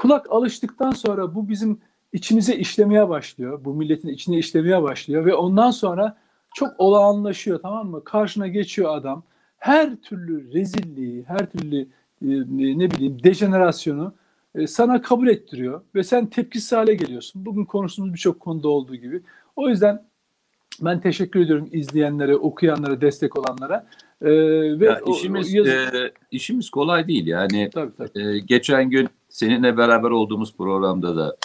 Kulak 0.00 0.32
alıştıktan 0.32 0.90
sonra 0.90 1.34
bu 1.34 1.48
bizim 1.48 1.80
içimize 2.12 2.56
işlemeye 2.56 3.08
başlıyor. 3.08 3.64
Bu 3.64 3.74
milletin 3.74 4.08
içine 4.08 4.38
işlemeye 4.38 4.82
başlıyor 4.82 5.26
ve 5.26 5.34
ondan 5.34 5.70
sonra 5.70 6.16
çok 6.54 6.68
olağanlaşıyor 6.78 7.62
tamam 7.62 7.88
mı? 7.88 8.04
Karşına 8.04 8.48
geçiyor 8.48 8.96
adam. 8.96 9.22
Her 9.58 9.96
türlü 9.96 10.52
rezilliği, 10.52 11.24
her 11.26 11.50
türlü 11.50 11.80
e, 11.80 11.86
ne 12.78 12.90
bileyim 12.90 13.22
dejenerasyonu 13.22 14.14
e, 14.54 14.66
sana 14.66 15.02
kabul 15.02 15.28
ettiriyor 15.28 15.82
ve 15.94 16.04
sen 16.04 16.26
tepkisiz 16.26 16.72
hale 16.72 16.94
geliyorsun. 16.94 17.44
Bugün 17.44 17.64
konuştuğumuz 17.64 18.12
birçok 18.12 18.40
konuda 18.40 18.68
olduğu 18.68 18.96
gibi. 18.96 19.22
O 19.56 19.68
yüzden 19.68 20.02
ben 20.80 21.00
teşekkür 21.00 21.40
ediyorum 21.40 21.68
izleyenlere, 21.72 22.36
okuyanlara, 22.36 23.00
destek 23.00 23.38
olanlara. 23.38 23.86
Ee, 24.22 24.30
ve 24.80 24.86
ya 24.86 25.00
işimiz 25.06 25.56
o, 25.56 25.62
o 25.62 25.66
e, 25.66 26.12
işimiz 26.30 26.70
kolay 26.70 27.08
değil 27.08 27.26
yani. 27.26 27.70
Tabii, 27.74 27.92
tabii. 27.98 28.36
E, 28.36 28.38
geçen 28.38 28.90
gün 28.90 29.08
seninle 29.28 29.76
beraber 29.76 30.10
olduğumuz 30.10 30.56
programda 30.56 31.16
da 31.16 31.36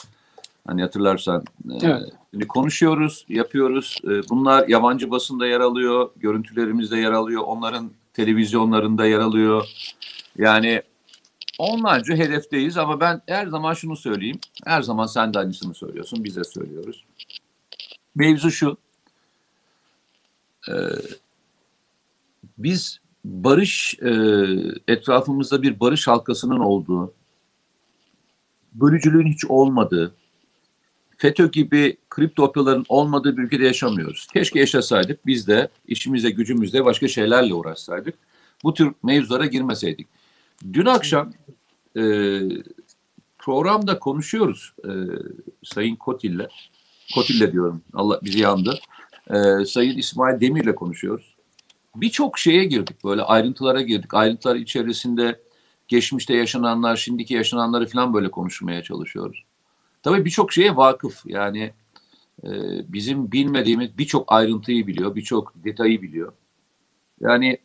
hani 0.68 0.82
hatırlarsan 0.82 1.44
e, 1.72 1.74
evet. 1.84 2.14
e, 2.42 2.48
konuşuyoruz, 2.48 3.26
yapıyoruz. 3.30 4.02
E, 4.04 4.30
bunlar 4.30 4.68
yabancı 4.68 5.12
basında 5.12 5.48
yer 5.48 5.60
alıyor, 5.60 6.10
görüntülerimizde 6.16 6.98
yer 6.98 7.12
alıyor, 7.12 7.44
onların 7.46 7.92
televizyonlarında 8.14 9.06
yer 9.06 9.20
alıyor. 9.20 9.68
Yani 10.38 10.82
onlarca 11.60 12.16
hedefteyiz 12.16 12.78
ama 12.78 13.00
ben 13.00 13.22
her 13.28 13.48
zaman 13.48 13.74
şunu 13.74 13.96
söyleyeyim. 13.96 14.40
Her 14.66 14.82
zaman 14.82 15.06
sen 15.06 15.34
de 15.34 15.40
aynısını 15.40 15.74
söylüyorsun, 15.74 16.24
biz 16.24 16.36
de 16.36 16.44
söylüyoruz. 16.44 17.06
Mevzu 18.16 18.52
şu. 18.52 18.78
E, 20.70 20.74
biz 22.58 23.00
barış 23.26 24.00
e, 24.02 24.12
etrafımızda 24.88 25.62
bir 25.62 25.80
barış 25.80 26.08
halkasının 26.08 26.60
olduğu, 26.60 27.14
bölücülüğün 28.74 29.28
hiç 29.28 29.46
olmadığı, 29.46 30.16
FETÖ 31.18 31.52
gibi 31.52 31.98
kripto 32.10 32.44
operaların 32.44 32.86
olmadığı 32.90 33.38
bir 33.38 33.44
ülkede 33.44 33.66
yaşamıyoruz. 33.66 34.28
Keşke 34.34 34.60
yaşasaydık 34.60 35.26
biz 35.26 35.48
de 35.48 35.70
işimizde 35.88 36.30
gücümüzde 36.30 36.86
başka 36.86 37.08
şeylerle 37.08 37.54
uğraşsaydık. 37.54 38.16
Bu 38.64 38.74
tür 38.74 38.94
mevzulara 39.04 39.46
girmeseydik. 39.46 40.08
Dün 40.74 40.86
akşam 40.86 41.34
e, 41.98 42.04
programda 43.38 44.00
konuşuyoruz 44.00 44.74
e, 44.86 44.92
Sayın 45.64 45.96
Kotil'le. 45.96 46.48
Kotil'le 47.16 47.52
diyorum. 47.52 47.82
Allah 47.94 48.20
bizi 48.24 48.40
yandı. 48.40 48.80
E, 49.30 49.66
Sayın 49.66 49.98
İsmail 49.98 50.42
Demir'le 50.42 50.76
konuşuyoruz. 50.76 51.35
Birçok 51.96 52.38
şeye 52.40 52.66
girdik 52.66 53.04
böyle 53.04 53.22
ayrıntılara 53.22 53.82
girdik. 53.82 54.14
Ayrıntılar 54.14 54.56
içerisinde 54.56 55.40
geçmişte 55.88 56.36
yaşananlar, 56.36 56.96
şimdiki 56.96 57.34
yaşananları 57.34 57.88
falan 57.88 58.14
böyle 58.14 58.32
konuşmaya 58.32 58.84
çalışıyoruz. 58.84 59.46
Tabii 60.04 60.26
birçok 60.26 60.54
şeye 60.54 60.76
vakıf. 60.76 61.22
Yani 61.26 61.74
e, 62.44 62.50
bizim 62.88 63.32
bilmediğimiz 63.32 63.98
birçok 63.98 64.32
ayrıntıyı 64.32 64.88
biliyor, 64.88 65.16
birçok 65.16 65.54
detayı 65.56 66.02
biliyor. 66.02 66.34
Yani 67.20 67.58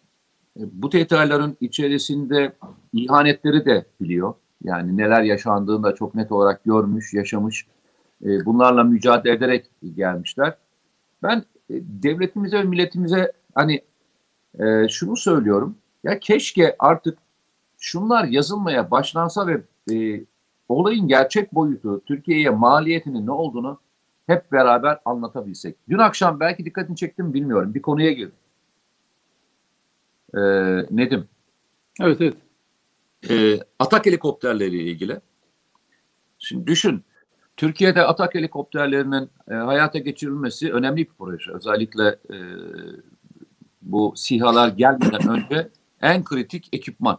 e, 0.57 0.63
bu 0.73 0.93
detayların 0.93 1.57
içerisinde 1.61 2.53
ihanetleri 2.93 3.65
de 3.65 3.87
biliyor. 4.01 4.35
Yani 4.65 4.97
neler 4.97 5.23
yaşandığını 5.23 5.83
da 5.83 5.95
çok 5.95 6.15
net 6.15 6.33
olarak 6.33 6.65
görmüş, 6.65 7.15
yaşamış. 7.15 7.67
E, 8.25 8.45
bunlarla 8.45 8.85
mücadele 8.85 9.35
ederek 9.35 9.67
gelmişler. 9.97 10.57
Ben 11.23 11.39
e, 11.71 11.75
devletimize 12.03 12.59
ve 12.59 12.63
milletimize 12.63 13.33
hani 13.55 13.83
e, 14.59 14.88
şunu 14.88 15.16
söylüyorum. 15.16 15.76
Ya 16.04 16.19
keşke 16.19 16.76
artık 16.78 17.19
şunlar 17.78 18.25
yazılmaya 18.25 18.90
başlansa 18.90 19.47
ve 19.47 19.61
e, 19.92 20.25
olayın 20.69 21.09
gerçek 21.09 21.54
boyutu, 21.54 22.02
Türkiye'ye 22.07 22.50
maliyetinin 22.50 23.26
ne 23.26 23.30
olduğunu 23.30 23.80
hep 24.26 24.52
beraber 24.52 24.99
anlatabilsek. 25.04 25.76
Dün 25.88 25.99
akşam 25.99 26.40
belki 26.40 26.64
dikkatini 26.64 26.97
çektim 26.97 27.35
bilmiyorum. 27.35 27.75
Bir 27.75 27.83
konuya 27.83 28.12
girdim. 28.12 28.35
Ee, 30.35 30.40
Nedim. 30.90 31.28
Evet 32.00 32.21
evet. 32.21 32.37
Ee, 33.30 33.61
atak 33.78 34.07
helikopterleriyle 34.07 34.90
ilgili. 34.90 35.21
Şimdi 36.38 36.66
düşün. 36.66 37.04
Türkiye'de 37.57 38.02
atak 38.02 38.35
helikopterlerinin 38.35 39.30
e, 39.50 39.54
hayata 39.54 39.99
geçirilmesi 39.99 40.73
önemli 40.73 40.97
bir 40.97 41.11
proje. 41.19 41.52
Özellikle 41.52 42.09
e, 42.09 42.37
bu 43.83 44.13
SİHA'lar 44.17 44.69
gelmeden 44.69 45.29
önce 45.29 45.71
en 46.03 46.25
kritik 46.25 46.69
ekipman. 46.73 47.19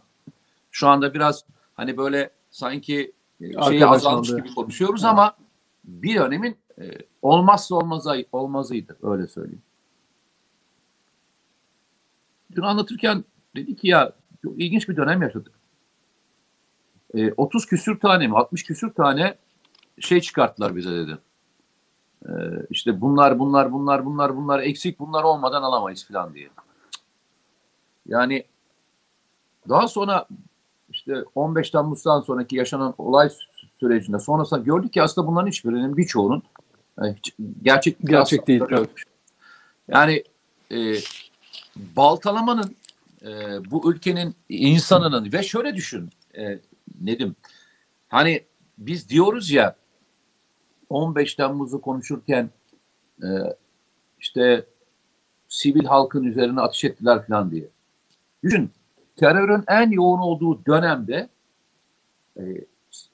Şu 0.70 0.88
anda 0.88 1.14
biraz 1.14 1.44
hani 1.74 1.96
böyle 1.96 2.30
sanki 2.50 3.12
e, 3.40 3.62
şeyi 3.62 3.86
azalmış 3.86 4.28
gibi 4.28 4.54
konuşuyoruz 4.54 5.04
ama 5.04 5.36
bir 5.84 6.14
dönemin 6.14 6.56
e, 6.80 6.84
olmazsa 7.22 7.74
olmazı, 7.74 8.26
olmazıydı 8.32 8.96
öyle 9.02 9.26
söyleyeyim. 9.26 9.62
Dün 12.56 12.62
anlatırken 12.62 13.24
dedi 13.56 13.76
ki 13.76 13.88
ya 13.88 14.12
çok 14.42 14.60
ilginç 14.60 14.88
bir 14.88 14.96
dönem 14.96 15.22
yaşadık. 15.22 15.52
E, 17.14 17.32
30 17.32 17.66
küsür 17.66 18.00
tane 18.00 18.28
mi 18.28 18.36
60 18.36 18.64
küsür 18.64 18.94
tane 18.94 19.34
şey 20.00 20.20
çıkarttılar 20.20 20.76
bize 20.76 20.90
dedi. 20.90 21.18
E, 22.28 22.32
işte 22.70 23.00
bunlar 23.00 23.38
bunlar 23.38 23.72
bunlar 23.72 24.04
bunlar 24.06 24.36
bunlar 24.36 24.60
eksik 24.60 24.98
bunlar 24.98 25.22
olmadan 25.22 25.62
alamayız 25.62 26.08
falan 26.08 26.34
diye. 26.34 26.48
Yani 28.06 28.44
daha 29.68 29.88
sonra 29.88 30.26
işte 30.90 31.24
15 31.34 31.70
Temmuz'dan 31.70 32.20
sonraki 32.20 32.56
yaşanan 32.56 32.94
olay 32.98 33.30
sürecinde 33.80 34.18
sonrasında 34.18 34.60
gördük 34.60 34.92
ki 34.92 35.02
aslında 35.02 35.26
bunların 35.26 35.48
hiçbirinin 35.48 35.96
birçoğunun 35.96 36.42
yani 36.98 37.16
gerçek 37.62 37.96
gerçek 38.00 38.46
değil. 38.46 38.62
Evet. 38.70 38.90
Yani 39.88 40.24
e, 40.72 40.94
baltalamanın 41.76 42.76
e, 43.22 43.30
bu 43.70 43.92
ülkenin 43.92 44.34
insanının 44.48 45.32
ve 45.32 45.42
şöyle 45.42 45.74
düşün 45.74 46.10
e, 46.38 46.58
Nedim 47.00 47.36
hani 48.08 48.44
biz 48.78 49.08
diyoruz 49.08 49.50
ya 49.50 49.76
15 50.92 51.34
Temmuz'u 51.34 51.80
konuşurken 51.80 52.50
e, 53.22 53.28
işte 54.20 54.64
sivil 55.48 55.84
halkın 55.84 56.24
üzerine 56.24 56.60
ateş 56.60 56.84
ettiler 56.84 57.26
falan 57.26 57.50
diye. 57.50 57.68
Düşün 58.42 58.70
terörün 59.16 59.64
en 59.68 59.90
yoğun 59.90 60.18
olduğu 60.18 60.66
dönemde 60.66 61.28
e, 62.36 62.42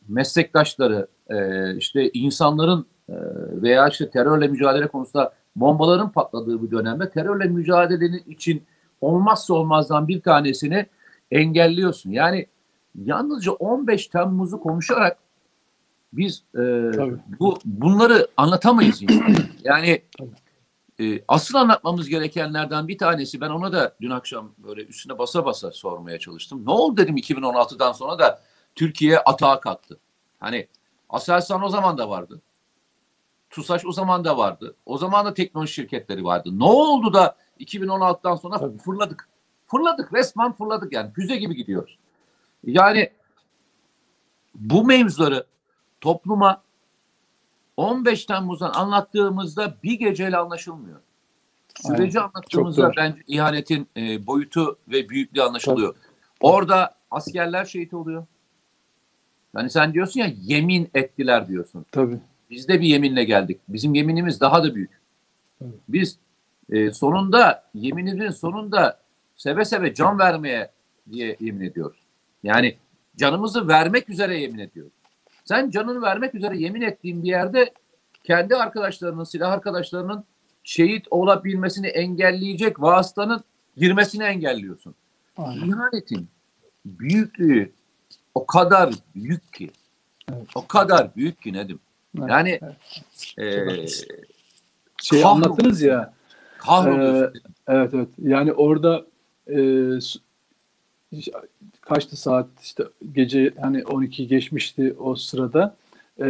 meslektaşları 0.08 1.06
e, 1.30 1.76
işte 1.76 2.10
insanların 2.10 2.86
e, 3.08 3.14
veya 3.62 3.88
işte 3.88 4.10
terörle 4.10 4.48
mücadele 4.48 4.88
konusunda 4.88 5.32
bombaların 5.56 6.12
patladığı 6.12 6.62
bir 6.62 6.70
dönemde 6.70 7.10
terörle 7.10 7.44
mücadelenin 7.44 8.22
için 8.26 8.62
olmazsa 9.00 9.54
olmazdan 9.54 10.08
bir 10.08 10.20
tanesini 10.20 10.86
engelliyorsun. 11.30 12.10
Yani 12.10 12.46
yalnızca 12.94 13.52
15 13.52 14.06
Temmuz'u 14.06 14.60
konuşarak 14.60 15.18
biz 16.12 16.44
e, 16.54 16.60
bu 17.40 17.58
bunları 17.64 18.28
anlatamayız. 18.36 19.02
yani 19.64 20.02
e, 21.00 21.20
asıl 21.28 21.54
anlatmamız 21.54 22.08
gerekenlerden 22.08 22.88
bir 22.88 22.98
tanesi 22.98 23.40
ben 23.40 23.50
ona 23.50 23.72
da 23.72 23.94
dün 24.00 24.10
akşam 24.10 24.52
böyle 24.58 24.84
üstüne 24.84 25.18
basa 25.18 25.44
basa 25.44 25.70
sormaya 25.70 26.18
çalıştım. 26.18 26.66
Ne 26.66 26.70
oldu 26.70 26.96
dedim 26.96 27.16
2016'dan 27.16 27.92
sonra 27.92 28.18
da 28.18 28.42
Türkiye 28.74 29.18
atağa 29.18 29.60
kalktı. 29.60 29.98
Hani 30.40 30.68
Aselsan 31.08 31.62
o 31.62 31.68
zaman 31.68 31.98
da 31.98 32.10
vardı. 32.10 32.40
TUSAŞ 33.50 33.86
o 33.86 33.92
zaman 33.92 34.24
da 34.24 34.38
vardı. 34.38 34.74
O 34.86 34.98
zaman 34.98 35.26
da 35.26 35.34
teknoloji 35.34 35.72
şirketleri 35.72 36.24
vardı. 36.24 36.50
Ne 36.52 36.64
oldu 36.64 37.12
da 37.12 37.36
2016'dan 37.60 38.36
sonra 38.36 38.58
Tabii. 38.58 38.78
fırladık. 38.78 39.28
Fırladık 39.66 40.14
resmen 40.14 40.52
fırladık 40.52 40.92
yani 40.92 41.12
füze 41.12 41.36
gibi 41.36 41.56
gidiyoruz. 41.56 41.98
Yani 42.64 43.10
bu 44.54 44.84
mevzuları 44.84 45.46
topluma 46.00 46.62
15 47.76 48.24
Temmuz'dan 48.24 48.72
anlattığımızda 48.72 49.74
bir 49.82 49.98
geceyle 49.98 50.36
anlaşılmıyor. 50.36 51.00
Süreci 51.86 52.20
Aynen. 52.20 52.30
anlattığımızda 52.30 52.92
bence 52.96 53.18
ihanetin 53.26 53.88
e, 53.96 54.26
boyutu 54.26 54.78
ve 54.88 55.08
büyüklüğü 55.08 55.42
anlaşılıyor. 55.42 55.94
Tabii. 55.94 56.02
Orada 56.40 56.94
askerler 57.10 57.64
şehit 57.64 57.94
oluyor. 57.94 58.26
Yani 59.56 59.70
sen 59.70 59.94
diyorsun 59.94 60.20
ya 60.20 60.32
yemin 60.40 60.90
ettiler 60.94 61.48
diyorsun. 61.48 61.86
Tabii. 61.92 62.18
Biz 62.50 62.68
de 62.68 62.80
bir 62.80 62.86
yeminle 62.86 63.24
geldik. 63.24 63.60
Bizim 63.68 63.94
yeminimiz 63.94 64.40
daha 64.40 64.64
da 64.64 64.74
büyük. 64.74 65.00
Tabii. 65.58 65.70
Biz 65.88 66.18
e, 66.70 66.90
sonunda 66.90 67.64
yeminimizin 67.74 68.30
sonunda 68.30 69.00
seve 69.36 69.64
seve 69.64 69.94
can 69.94 70.18
vermeye 70.18 70.70
diye 71.10 71.36
yemin 71.40 71.60
ediyoruz. 71.60 71.98
Yani 72.42 72.76
canımızı 73.16 73.68
vermek 73.68 74.08
üzere 74.10 74.40
yemin 74.40 74.58
ediyoruz. 74.58 74.92
Sen 75.48 75.70
canını 75.70 76.02
vermek 76.02 76.34
üzere 76.34 76.58
yemin 76.58 76.80
ettiğin 76.80 77.22
bir 77.22 77.28
yerde 77.28 77.72
kendi 78.24 78.56
arkadaşlarının, 78.56 79.24
silah 79.24 79.52
arkadaşlarının 79.52 80.24
şehit 80.64 81.06
olabilmesini 81.10 81.86
engelleyecek 81.86 82.80
vasıtanın 82.80 83.44
girmesini 83.76 84.24
engelliyorsun. 84.24 84.94
Aynen. 85.36 85.66
İhanetin 85.66 86.28
büyüklüğü 86.86 87.72
o 88.34 88.46
kadar 88.46 88.94
büyük 89.14 89.52
ki. 89.52 89.70
Evet. 90.32 90.46
O 90.54 90.66
kadar 90.66 91.16
büyük 91.16 91.42
ki 91.42 91.52
Nedim. 91.52 91.80
Evet. 92.18 92.30
Yani 92.30 92.60
evet. 93.38 94.04
E, 94.10 94.16
şey 95.02 95.24
anlattınız 95.24 95.82
ya. 95.82 96.14
Kahroluyorsun. 96.58 97.34
E, 97.38 97.40
evet 97.68 97.94
evet. 97.94 98.08
Yani 98.18 98.52
orada 98.52 99.06
e, 99.46 99.58
kaçtı 101.80 102.16
saat 102.16 102.46
işte 102.62 102.84
gece 103.12 103.52
hani 103.60 103.84
12 103.84 104.28
geçmişti 104.28 104.94
o 104.98 105.14
sırada 105.14 105.76
e, 106.20 106.26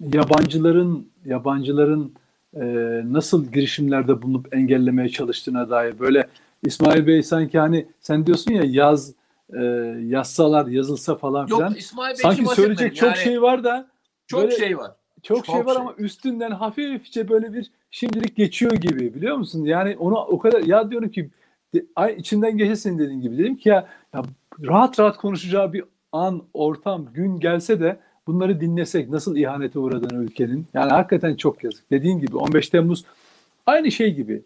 yabancıların 0.00 1.08
yabancıların 1.24 2.12
e, 2.54 2.62
nasıl 3.04 3.52
girişimlerde 3.52 4.22
bulunup 4.22 4.54
engellemeye 4.54 5.08
çalıştığına 5.08 5.70
dair 5.70 5.98
böyle 5.98 6.28
İsmail 6.62 7.06
Bey 7.06 7.22
sanki 7.22 7.58
hani 7.58 7.86
sen 8.00 8.26
diyorsun 8.26 8.52
ya 8.52 8.62
yaz 8.66 9.12
e, 9.52 9.62
yazsalar 10.06 10.66
yazılsa 10.66 11.14
falan 11.14 11.46
Yok, 11.46 11.58
filan. 11.58 11.74
İsmail 11.74 12.14
sanki 12.14 12.46
söyleyecek 12.46 12.96
çok 12.96 13.08
yani, 13.08 13.18
şey 13.18 13.42
var 13.42 13.64
da 13.64 13.88
çok 14.26 14.42
böyle, 14.42 14.56
şey 14.56 14.78
var. 14.78 14.92
Çok, 15.22 15.36
çok 15.36 15.46
şey 15.46 15.66
var 15.66 15.74
şey. 15.74 15.82
ama 15.82 15.94
üstünden 15.98 16.50
hafifçe 16.50 17.28
böyle 17.28 17.52
bir 17.52 17.70
şimdilik 17.90 18.36
geçiyor 18.36 18.72
gibi 18.72 19.14
biliyor 19.14 19.36
musun? 19.36 19.64
Yani 19.64 19.96
onu 19.98 20.16
o 20.16 20.38
kadar 20.38 20.60
ya 20.60 20.90
diyorum 20.90 21.08
ki 21.08 21.30
ay 21.96 22.14
içinden 22.14 22.56
geçesin 22.56 22.98
dediğin 22.98 23.20
gibi 23.20 23.38
dedim 23.38 23.56
ki 23.56 23.68
ya, 23.68 23.88
ya 24.14 24.22
rahat 24.60 25.00
rahat 25.00 25.16
konuşacağı 25.16 25.72
bir 25.72 25.84
an, 26.12 26.42
ortam, 26.54 27.06
gün 27.14 27.40
gelse 27.40 27.80
de 27.80 27.98
bunları 28.26 28.60
dinlesek 28.60 29.08
nasıl 29.08 29.36
ihanete 29.36 29.78
uğradığını 29.78 30.24
ülkenin. 30.24 30.66
Yani 30.74 30.90
hakikaten 30.90 31.34
çok 31.34 31.64
yazık. 31.64 31.90
Dediğin 31.90 32.18
gibi 32.18 32.36
15 32.36 32.68
Temmuz 32.68 33.04
aynı 33.66 33.90
şey 33.90 34.14
gibi. 34.14 34.42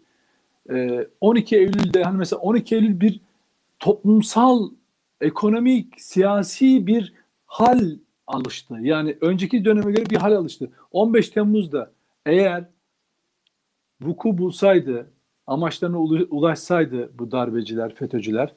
12 1.21 1.55
ee, 1.55 1.59
Eylül'de 1.59 2.03
hani 2.03 2.17
mesela 2.17 2.39
12 2.39 2.75
Eylül 2.75 2.99
bir 2.99 3.19
toplumsal, 3.79 4.69
ekonomik, 5.21 6.01
siyasi 6.01 6.87
bir 6.87 7.13
hal 7.45 7.81
alıştı. 8.27 8.75
Yani 8.81 9.17
önceki 9.21 9.65
döneme 9.65 9.91
göre 9.91 10.09
bir 10.09 10.15
hal 10.15 10.33
alıştı. 10.33 10.69
15 10.91 11.29
Temmuz'da 11.29 11.91
eğer 12.25 12.63
vuku 14.01 14.37
bulsaydı, 14.37 15.09
amaçlarına 15.47 15.99
ulaşsaydı 15.99 17.11
bu 17.19 17.31
darbeciler, 17.31 17.95
FETÖ'cüler 17.95 18.53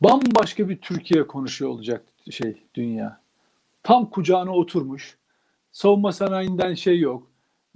bambaşka 0.00 0.68
bir 0.68 0.76
Türkiye 0.76 1.26
konuşuyor 1.26 1.70
olacaktı 1.70 2.32
şey 2.32 2.62
dünya. 2.74 3.20
Tam 3.82 4.10
kucağına 4.10 4.54
oturmuş. 4.54 5.16
Savunma 5.72 6.12
sanayinden 6.12 6.74
şey 6.74 7.00
yok. 7.00 7.26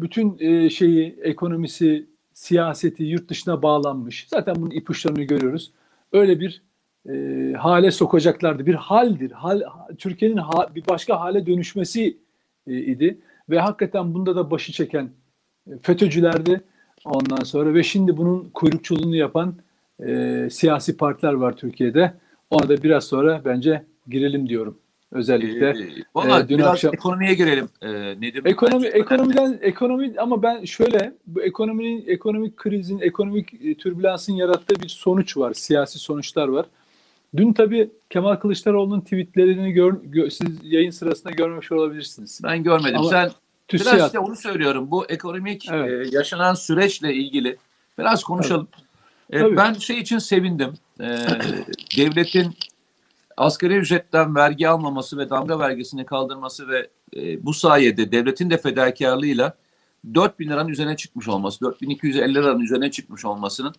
Bütün 0.01 0.39
e, 0.39 0.71
şeyi, 0.71 1.19
ekonomisi, 1.23 2.07
siyaseti 2.33 3.05
yurt 3.05 3.29
dışına 3.29 3.63
bağlanmış. 3.63 4.27
Zaten 4.29 4.55
bunun 4.57 4.71
ipuçlarını 4.71 5.23
görüyoruz. 5.23 5.73
Öyle 6.13 6.41
bir 6.41 6.63
e, 7.09 7.53
hale 7.53 7.91
sokacaklardı. 7.91 8.67
Bir 8.67 8.75
haldir. 8.75 9.31
Hal, 9.31 9.63
Türkiye'nin 9.99 10.37
ha, 10.37 10.75
bir 10.75 10.85
başka 10.89 11.21
hale 11.21 11.47
dönüşmesi 11.47 12.19
e, 12.67 12.79
idi. 12.79 13.19
Ve 13.51 13.61
hakikaten 13.61 14.15
bunda 14.15 14.37
da 14.37 14.51
başı 14.51 14.73
çeken 14.73 15.11
e, 15.71 15.79
FETÖ'cülerdi. 15.83 16.61
Ondan 17.05 17.45
sonra 17.45 17.75
ve 17.75 17.83
şimdi 17.83 18.17
bunun 18.17 18.51
kuyrukçuluğunu 18.55 19.17
yapan 19.17 19.55
e, 20.07 20.49
siyasi 20.51 20.97
partiler 20.97 21.33
var 21.33 21.57
Türkiye'de. 21.57 22.15
Ona 22.51 22.69
da 22.69 22.83
biraz 22.83 23.05
sonra 23.05 23.43
bence 23.45 23.85
girelim 24.09 24.49
diyorum. 24.49 24.79
Özellikle. 25.13 25.69
Ee, 25.69 26.05
Valla 26.15 26.41
e, 26.41 26.49
dün 26.49 26.59
biraz 26.59 26.69
akşam... 26.69 26.95
ekonomiye 26.95 27.35
girelim. 27.35 27.69
Ee, 27.83 27.89
nedir? 28.21 28.45
Ekonomi, 28.45 28.87
ekonomiden, 28.87 29.45
önemli. 29.45 29.65
ekonomi 29.65 30.15
ama 30.19 30.43
ben 30.43 30.65
şöyle 30.65 31.13
bu 31.27 31.43
ekonominin, 31.43 32.05
ekonomik 32.07 32.57
krizin, 32.57 32.99
ekonomik 32.99 33.55
e, 33.65 33.75
türbülansın 33.75 34.33
yarattığı 34.33 34.83
bir 34.83 34.89
sonuç 34.89 35.37
var. 35.37 35.53
Siyasi 35.55 35.99
sonuçlar 35.99 36.49
var. 36.49 36.67
Dün 37.37 37.53
tabii 37.53 37.91
Kemal 38.11 38.37
Kılıçdaroğlu'nun 38.37 39.01
tweetlerini 39.01 39.73
gör, 39.73 39.95
gö, 40.03 40.31
siz 40.31 40.49
yayın 40.63 40.91
sırasında 40.91 41.31
görmüş 41.31 41.73
olabilirsiniz. 41.73 42.41
Ben 42.45 42.63
görmedim. 42.63 42.99
Ama 42.99 43.09
Sen 43.09 43.31
TÜSİAD. 43.71 43.95
biraz 43.95 44.07
işte 44.07 44.19
onu 44.19 44.37
söylüyorum. 44.37 44.91
Bu 44.91 45.07
ekonomik 45.07 45.69
evet. 45.71 46.07
e, 46.07 46.17
yaşanan 46.17 46.55
süreçle 46.55 47.15
ilgili 47.15 47.57
biraz 47.99 48.25
konuşalım. 48.25 48.69
Tabii. 49.33 49.53
E, 49.53 49.57
ben 49.57 49.73
şey 49.75 49.99
için 49.99 50.19
sevindim. 50.19 50.75
E, 51.01 51.05
devletin 51.97 52.57
asgari 53.37 53.77
ücretten 53.77 54.35
vergi 54.35 54.69
almaması 54.69 55.19
ve 55.19 55.31
damga 55.31 55.59
vergisini 55.59 56.07
kaldırması 56.07 56.69
ve 56.69 56.89
e, 57.17 57.45
bu 57.45 57.55
sayede 57.55 58.13
devletin 58.13 58.51
de 58.51 58.59
fedakarlığıyla 58.59 59.55
4 60.15 60.39
bin 60.39 60.51
liranın 60.51 60.69
üzerine 60.69 60.97
çıkmış 60.97 61.29
olması, 61.29 61.61
4250 61.61 62.35
liranın 62.35 62.61
üzerine 62.61 62.91
çıkmış 62.91 63.25
olmasının 63.25 63.75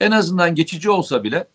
en 0.00 0.10
azından 0.10 0.54
geçici 0.54 0.90
olsa 0.90 1.24
bile 1.24 1.46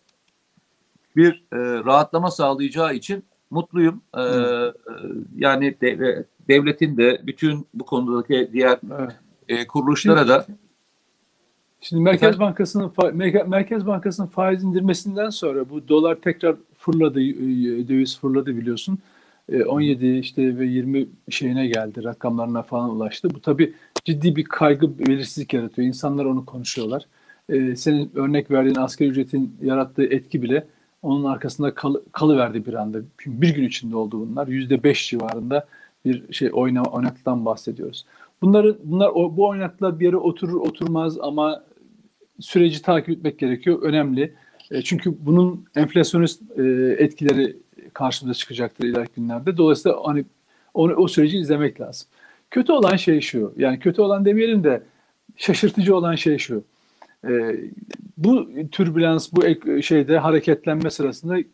bir 1.16 1.32
e, 1.52 1.58
rahatlama 1.84 2.30
sağlayacağı 2.30 2.94
için 2.94 3.24
mutluyum. 3.50 4.02
E, 4.16 4.20
e, 4.20 4.72
yani 5.36 5.80
de, 5.80 6.24
devletin 6.48 6.96
de 6.96 7.20
bütün 7.26 7.66
bu 7.74 7.84
konudaki 7.84 8.50
diğer 8.52 8.78
evet. 8.98 9.12
e, 9.48 9.66
kuruluşlara 9.66 10.28
da 10.28 10.46
Şimdi 11.80 12.02
Merkez 12.02 12.40
Bankası'nın 12.40 12.92
Merkez 13.48 13.86
Bankası'nın 13.86 14.26
faiz 14.26 14.64
indirmesinden 14.64 15.30
sonra 15.30 15.70
bu 15.70 15.88
dolar 15.88 16.14
tekrar 16.14 16.56
fırladı, 16.78 17.20
döviz 17.88 18.18
fırladı 18.18 18.56
biliyorsun. 18.56 18.98
17 19.66 20.18
işte 20.18 20.58
ve 20.58 20.66
20 20.66 21.06
şeyine 21.30 21.66
geldi, 21.66 22.04
rakamlarına 22.04 22.62
falan 22.62 22.90
ulaştı. 22.90 23.30
Bu 23.34 23.40
tabii 23.40 23.74
ciddi 24.04 24.36
bir 24.36 24.44
kaygı, 24.44 24.98
belirsizlik 24.98 25.54
yaratıyor. 25.54 25.88
İnsanlar 25.88 26.24
onu 26.24 26.44
konuşuyorlar. 26.44 27.06
Senin 27.76 28.10
örnek 28.14 28.50
verdiğin 28.50 28.74
asgari 28.74 29.08
ücretin 29.08 29.56
yarattığı 29.62 30.04
etki 30.04 30.42
bile 30.42 30.66
onun 31.02 31.24
arkasında 31.24 31.74
kal, 31.74 31.94
kalıverdi 32.12 32.66
bir 32.66 32.74
anda. 32.74 32.98
Bir 33.26 33.54
gün 33.54 33.64
içinde 33.64 33.96
oldu 33.96 34.20
bunlar. 34.20 34.46
Yüzde 34.46 34.82
beş 34.82 35.08
civarında 35.10 35.66
bir 36.04 36.32
şey 36.32 36.50
oyna, 36.52 36.82
oynaklıktan 36.82 37.44
bahsediyoruz. 37.44 38.06
Bunları, 38.42 38.78
bunlar 38.84 39.14
bu 39.14 39.48
oynaklıklar 39.48 40.00
bir 40.00 40.04
yere 40.04 40.16
oturur 40.16 40.60
oturmaz 40.60 41.18
ama 41.20 41.64
süreci 42.40 42.82
takip 42.82 43.08
etmek 43.08 43.38
gerekiyor. 43.38 43.82
Önemli. 43.82 44.34
E, 44.70 44.82
çünkü 44.82 45.14
bunun 45.20 45.64
enflasyonist 45.76 46.42
e, 46.58 46.62
etkileri 46.98 47.56
karşımıza 47.92 48.34
çıkacaktır 48.34 48.84
ileriki 48.84 49.12
günlerde. 49.16 49.56
Dolayısıyla 49.56 49.98
hani 50.04 50.24
onu, 50.74 50.94
o 50.94 51.08
süreci 51.08 51.38
izlemek 51.38 51.80
lazım. 51.80 52.08
Kötü 52.50 52.72
olan 52.72 52.96
şey 52.96 53.20
şu. 53.20 53.54
Yani 53.56 53.78
kötü 53.78 54.02
olan 54.02 54.24
demeyelim 54.24 54.64
de 54.64 54.82
şaşırtıcı 55.36 55.96
olan 55.96 56.14
şey 56.14 56.38
şu. 56.38 56.64
E, 57.28 57.56
bu 58.16 58.48
türbülans, 58.72 59.32
bu 59.32 59.44
ek, 59.44 59.82
şeyde 59.82 60.18
hareketlenme 60.18 60.90
sırasında 60.90 61.38
e, 61.38 61.44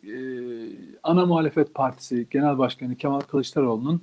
ana 1.03 1.27
muhalefet 1.27 1.75
partisi 1.75 2.27
genel 2.31 2.59
başkanı 2.59 2.97
Kemal 2.97 3.21
Kılıçdaroğlu'nun 3.21 4.03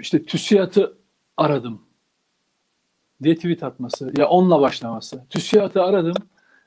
işte 0.00 0.24
TÜSİAD'ı 0.24 0.96
aradım 1.36 1.82
diye 3.22 3.34
tweet 3.34 3.62
atması 3.62 4.12
ya 4.18 4.28
onunla 4.28 4.60
başlaması. 4.60 5.24
TÜSİAD'ı 5.30 5.82
aradım. 5.82 6.16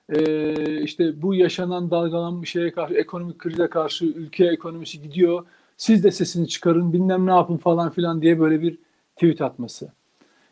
Ee, 0.10 0.82
işte 0.82 1.22
bu 1.22 1.36
yaşanan 1.36 1.92
dalgalanmış 1.92 2.52
şeye 2.52 2.72
karşı, 2.72 2.94
ekonomik 2.94 3.40
krize 3.40 3.68
karşı 3.68 4.06
ülke 4.06 4.46
ekonomisi 4.46 5.02
gidiyor. 5.02 5.46
Siz 5.78 6.04
de 6.04 6.12
sesini 6.12 6.48
çıkarın, 6.48 6.94
bilmem 6.94 7.28
ne 7.28 7.32
yapın 7.32 7.58
falan 7.58 7.90
filan 7.90 8.22
diye 8.22 8.40
böyle 8.40 8.62
bir 8.62 8.78
tweet 9.16 9.42
atması. 9.42 9.92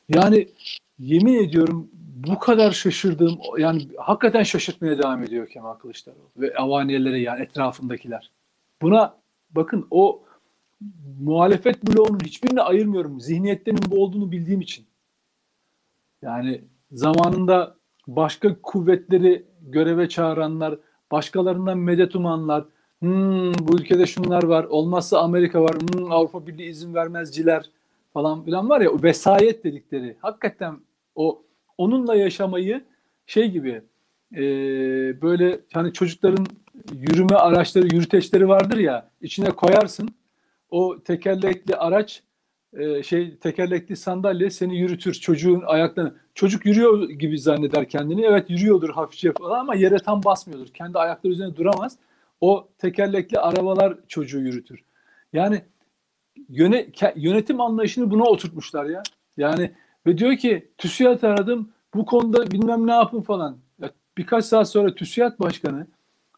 Yani 0.10 0.48
yemin 1.00 1.44
ediyorum 1.44 1.90
bu 2.28 2.40
kadar 2.40 2.72
şaşırdığım 2.72 3.40
yani 3.58 3.88
hakikaten 3.98 4.44
şaşırtmaya 4.44 4.98
devam 4.98 5.24
ediyor 5.24 5.48
Kemal 5.48 5.74
Kılıçdaroğlu 5.74 6.30
ve 6.38 6.56
avaniyeleri 6.56 7.22
yani 7.22 7.42
etrafındakiler. 7.42 8.32
Buna 8.82 9.18
bakın 9.52 9.88
o 9.92 10.24
muhalefet 11.20 11.88
bloğunun 11.88 12.20
hiçbirini 12.20 12.62
ayırmıyorum. 12.62 13.22
Zihniyetlerinin 13.22 13.92
bu 13.92 14.04
olduğunu 14.04 14.32
bildiğim 14.32 14.62
için. 14.62 14.86
Yani 16.22 16.62
zamanında 16.92 17.76
başka 18.08 18.62
kuvvetleri 18.62 19.46
göreve 19.62 20.10
çağıranlar, 20.10 20.80
başkalarından 21.12 21.78
medet 21.78 22.16
umanlar, 22.16 22.66
hmm, 23.00 23.54
bu 23.54 23.80
ülkede 23.80 24.06
şunlar 24.06 24.44
var, 24.44 24.64
olmazsa 24.64 25.20
Amerika 25.20 25.62
var, 25.62 25.76
hmm, 25.76 26.12
Avrupa 26.12 26.48
Birliği 26.48 26.70
izin 26.70 26.94
vermezciler 26.94 27.70
falan 28.14 28.46
filan 28.46 28.70
var 28.70 28.82
ya 28.82 28.90
o 28.92 29.04
vesayet 29.04 29.64
dedikleri. 29.64 30.18
Hakikaten 30.20 30.80
o 31.16 31.42
onunla 31.78 32.16
yaşamayı 32.16 32.84
şey 33.26 33.52
gibi 33.52 33.82
e, 34.36 34.42
böyle 35.22 35.60
hani 35.74 35.94
çocukların 35.94 36.46
yürüme 36.94 37.36
araçları, 37.36 37.96
yürüteçleri 37.96 38.48
vardır 38.48 38.78
ya 38.78 39.10
içine 39.22 39.50
koyarsın 39.50 40.10
o 40.74 41.00
tekerlekli 41.04 41.76
araç 41.76 42.24
e, 42.74 43.04
şey 43.04 43.38
tekerlekli 43.38 43.96
sandalye 43.96 44.50
seni 44.50 44.78
yürütür 44.78 45.14
çocuğun 45.14 45.62
ayaklarını. 45.66 46.16
Çocuk 46.36 46.66
yürüyor 46.66 47.10
gibi 47.10 47.40
zanneder 47.40 47.90
kendini. 47.90 48.26
Evet 48.26 48.50
yürüyordur 48.50 48.90
hafifçe 48.90 49.32
falan 49.40 49.60
ama 49.60 49.76
yere 49.76 50.00
tam 50.00 50.24
basmıyordur. 50.24 50.68
Kendi 50.68 50.98
ayakları 50.98 51.34
üzerine 51.34 51.56
duramaz. 51.56 51.98
O 52.42 52.68
tekerlekli 52.78 53.40
arabalar 53.40 53.98
çocuğu 54.08 54.40
yürütür. 54.40 54.84
Yani 55.34 55.62
yöne, 56.50 56.88
yönetim 57.16 57.62
anlayışını 57.62 58.12
buna 58.12 58.24
oturtmuşlar 58.24 58.86
ya. 58.86 59.04
Yani 59.38 59.72
ve 60.08 60.18
diyor 60.18 60.38
ki 60.38 60.72
TÜSİAD 60.78 61.22
aradım 61.22 61.70
bu 61.94 62.06
konuda 62.06 62.52
bilmem 62.52 62.88
ne 62.88 62.94
yapın 62.94 63.22
falan. 63.22 63.58
Ya 63.82 63.92
birkaç 64.18 64.46
saat 64.46 64.70
sonra 64.70 64.96
TÜSİAD 64.96 65.40
Başkanı 65.40 65.88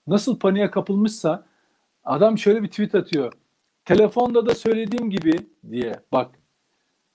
nasıl 0.07 0.39
paniğe 0.39 0.71
kapılmışsa 0.71 1.45
adam 2.03 2.37
şöyle 2.37 2.63
bir 2.63 2.67
tweet 2.67 2.95
atıyor. 2.95 3.33
Telefonda 3.85 4.45
da 4.45 4.55
söylediğim 4.55 5.09
gibi 5.09 5.39
diye 5.71 5.93
bak. 6.11 6.39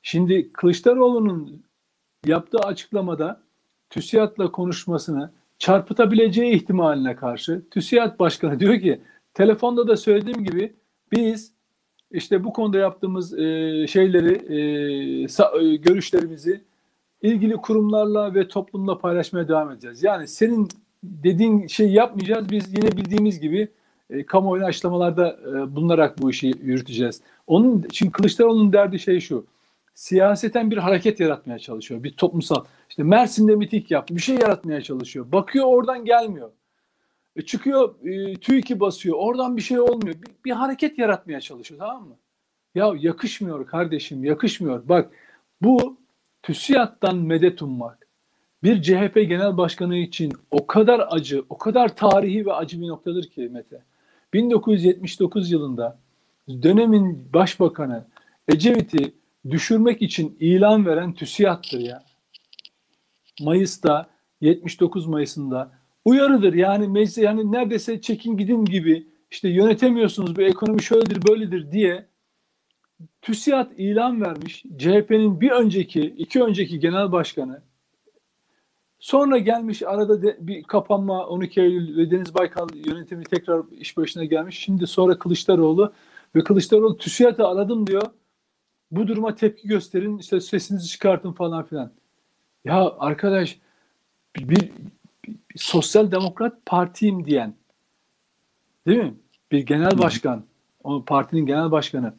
Şimdi 0.03 0.53
Kılıçdaroğlu'nun 0.53 1.63
yaptığı 2.27 2.59
açıklamada 2.59 3.43
TÜSİAD'la 3.91 4.53
konuşmasını 4.53 5.33
çarpıtabileceği 5.59 6.55
ihtimaline 6.55 7.17
karşı 7.17 7.63
TÜSİAD 7.71 8.19
Başkanı 8.19 8.61
diyor 8.61 8.81
ki 8.81 9.01
telefonda 9.35 9.89
da 9.89 9.97
söylediğim 9.97 10.45
gibi 10.45 10.77
biz 11.13 11.53
işte 12.11 12.45
bu 12.45 12.53
konuda 12.53 12.79
yaptığımız 12.79 13.39
e, 13.39 13.87
şeyleri 13.87 14.33
e, 14.55 15.29
sa, 15.29 15.53
e, 15.61 15.77
görüşlerimizi 15.77 16.65
ilgili 17.23 17.57
kurumlarla 17.57 18.35
ve 18.35 18.49
toplumla 18.49 18.99
paylaşmaya 18.99 19.49
devam 19.49 19.71
edeceğiz. 19.71 20.03
Yani 20.03 20.29
senin 20.29 20.69
dediğin 21.03 21.67
şey 21.67 21.93
yapmayacağız. 21.93 22.51
Biz 22.51 22.75
yine 22.75 22.93
bildiğimiz 22.93 23.41
gibi 23.41 23.69
e, 24.11 24.27
kamuoyuna 24.27 24.67
açıklamalarda 24.67 25.39
e, 25.49 25.77
bulunarak 25.77 26.23
bu 26.23 26.31
işi 26.31 26.53
yürüteceğiz. 26.63 27.23
Onun 27.47 27.83
için 27.83 28.11
Kılıçdaroğlu'nun 28.11 28.73
derdi 28.73 28.99
şey 28.99 29.21
şu. 29.21 29.47
Siyaseten 29.95 30.71
bir 30.71 30.77
hareket 30.77 31.21
yaratmaya 31.21 31.59
çalışıyor. 31.59 32.03
Bir 32.03 32.13
toplumsal. 32.13 32.65
İşte 32.89 33.03
Mersin'de 33.03 33.57
mitik 33.57 33.91
yaptı. 33.91 34.17
Bir 34.17 34.21
şey 34.21 34.37
yaratmaya 34.37 34.83
çalışıyor. 34.83 35.33
Bakıyor 35.33 35.67
oradan 35.67 36.05
gelmiyor. 36.05 36.51
E 37.37 37.43
çıkıyor 37.43 37.95
e, 38.05 38.35
TÜİK'i 38.35 38.81
basıyor. 38.81 39.17
Oradan 39.19 39.57
bir 39.57 39.63
şey 39.63 39.81
olmuyor. 39.81 40.15
Bir, 40.23 40.29
bir 40.45 40.51
hareket 40.51 40.99
yaratmaya 40.99 41.41
çalışıyor 41.41 41.81
tamam 41.81 42.09
mı? 42.09 42.17
Ya 42.75 42.93
yakışmıyor 42.99 43.67
kardeşim 43.67 44.25
yakışmıyor. 44.25 44.89
Bak 44.89 45.11
bu 45.63 45.97
TÜSİAD'dan 46.43 47.17
medet 47.17 47.63
ummak 47.63 48.01
bir 48.63 48.83
CHP 48.83 49.15
genel 49.15 49.57
başkanı 49.57 49.97
için 49.97 50.33
o 50.51 50.67
kadar 50.67 51.07
acı, 51.11 51.45
o 51.49 51.59
kadar 51.59 51.97
tarihi 51.97 52.47
ve 52.47 52.53
acı 52.53 52.81
bir 52.81 52.89
noktadır 52.89 53.25
ki 53.25 53.49
Mete. 53.53 53.83
1979 54.35 55.51
yılında 55.51 55.99
dönemin 56.49 57.33
başbakanı 57.33 58.07
Ecevit'i 58.49 59.15
düşürmek 59.51 60.03
için 60.03 60.37
ilan 60.41 60.87
veren 60.87 61.13
TÜSİAD'tır 61.13 61.81
ya. 61.81 62.03
Mayıs'ta 63.41 64.11
79 64.41 65.07
Mayıs'ında 65.07 65.73
uyarıdır. 66.05 66.55
Yani 66.55 66.89
meclis 66.89 67.19
yani 67.19 67.53
neredeyse 67.53 68.01
çekin 68.01 68.37
gidin 68.37 68.65
gibi 68.65 69.07
işte 69.31 69.49
yönetemiyorsunuz 69.49 70.37
bu 70.37 70.43
ekonomi 70.43 70.83
şöyledir 70.83 71.29
böyledir 71.29 71.73
diye 71.73 72.07
TÜSİAD 73.23 73.71
ilan 73.77 74.21
vermiş. 74.21 74.65
CHP'nin 74.79 75.41
bir 75.41 75.51
önceki, 75.51 76.01
iki 76.01 76.43
önceki 76.43 76.81
genel 76.81 77.13
başkanı 77.13 77.63
Sonra 79.01 79.39
gelmiş 79.39 79.83
arada 79.83 80.23
de, 80.23 80.37
bir 80.41 80.63
kapanma 80.63 81.27
12 81.27 81.61
Eylül 81.61 81.97
ve 81.97 82.11
Deniz 82.11 82.35
Baykal 82.35 82.69
yönetimi 82.75 83.25
tekrar 83.25 83.63
iş 83.73 83.97
başına 83.97 84.25
gelmiş. 84.25 84.59
Şimdi 84.59 84.87
sonra 84.87 85.19
Kılıçdaroğlu 85.19 85.93
ve 86.35 86.45
Kılıçdaroğlu 86.45 86.97
TÜSİAD'ı 86.97 87.47
aradım 87.47 87.87
diyor. 87.87 88.03
Bu 88.91 89.09
duruma 89.09 89.35
tepki 89.35 89.69
gösterin 89.69 90.19
işte 90.19 90.41
sesinizi 90.41 90.89
çıkartın 90.89 91.33
falan 91.33 91.65
filan. 91.65 91.93
Ya 92.65 92.91
arkadaş 92.99 93.59
bir, 94.37 94.49
bir, 94.49 94.57
bir, 94.57 94.73
bir 95.29 95.59
sosyal 95.59 96.11
demokrat 96.11 96.67
partiyim 96.67 97.27
diyen 97.27 97.55
değil 98.87 98.99
mi? 98.99 99.15
Bir 99.53 99.67
genel 99.67 99.99
başkan, 99.99 100.45
o 100.85 101.05
partinin 101.05 101.47
genel 101.47 101.71
başkanı 101.71 102.15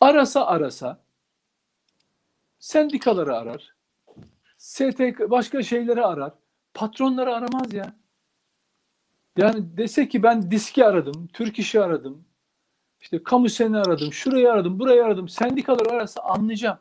arasa 0.00 0.46
arasa 0.46 1.00
sendikaları 2.58 3.36
arar, 3.36 3.74
STK 4.58 5.30
başka 5.30 5.62
şeyleri 5.62 6.04
arar. 6.04 6.32
Patronları 6.74 7.34
aramaz 7.34 7.72
ya. 7.72 7.96
Yani 9.36 9.76
dese 9.76 10.08
ki 10.08 10.22
ben 10.22 10.50
diski 10.50 10.84
aradım, 10.84 11.28
Türk 11.32 11.58
işi 11.58 11.80
aradım, 11.80 12.24
işte 13.00 13.22
kamu 13.22 13.48
seni 13.48 13.78
aradım, 13.78 14.12
şurayı 14.12 14.52
aradım, 14.52 14.78
burayı 14.78 15.04
aradım, 15.04 15.28
sendikaları 15.28 15.90
arasa 15.90 16.22
anlayacağım. 16.22 16.78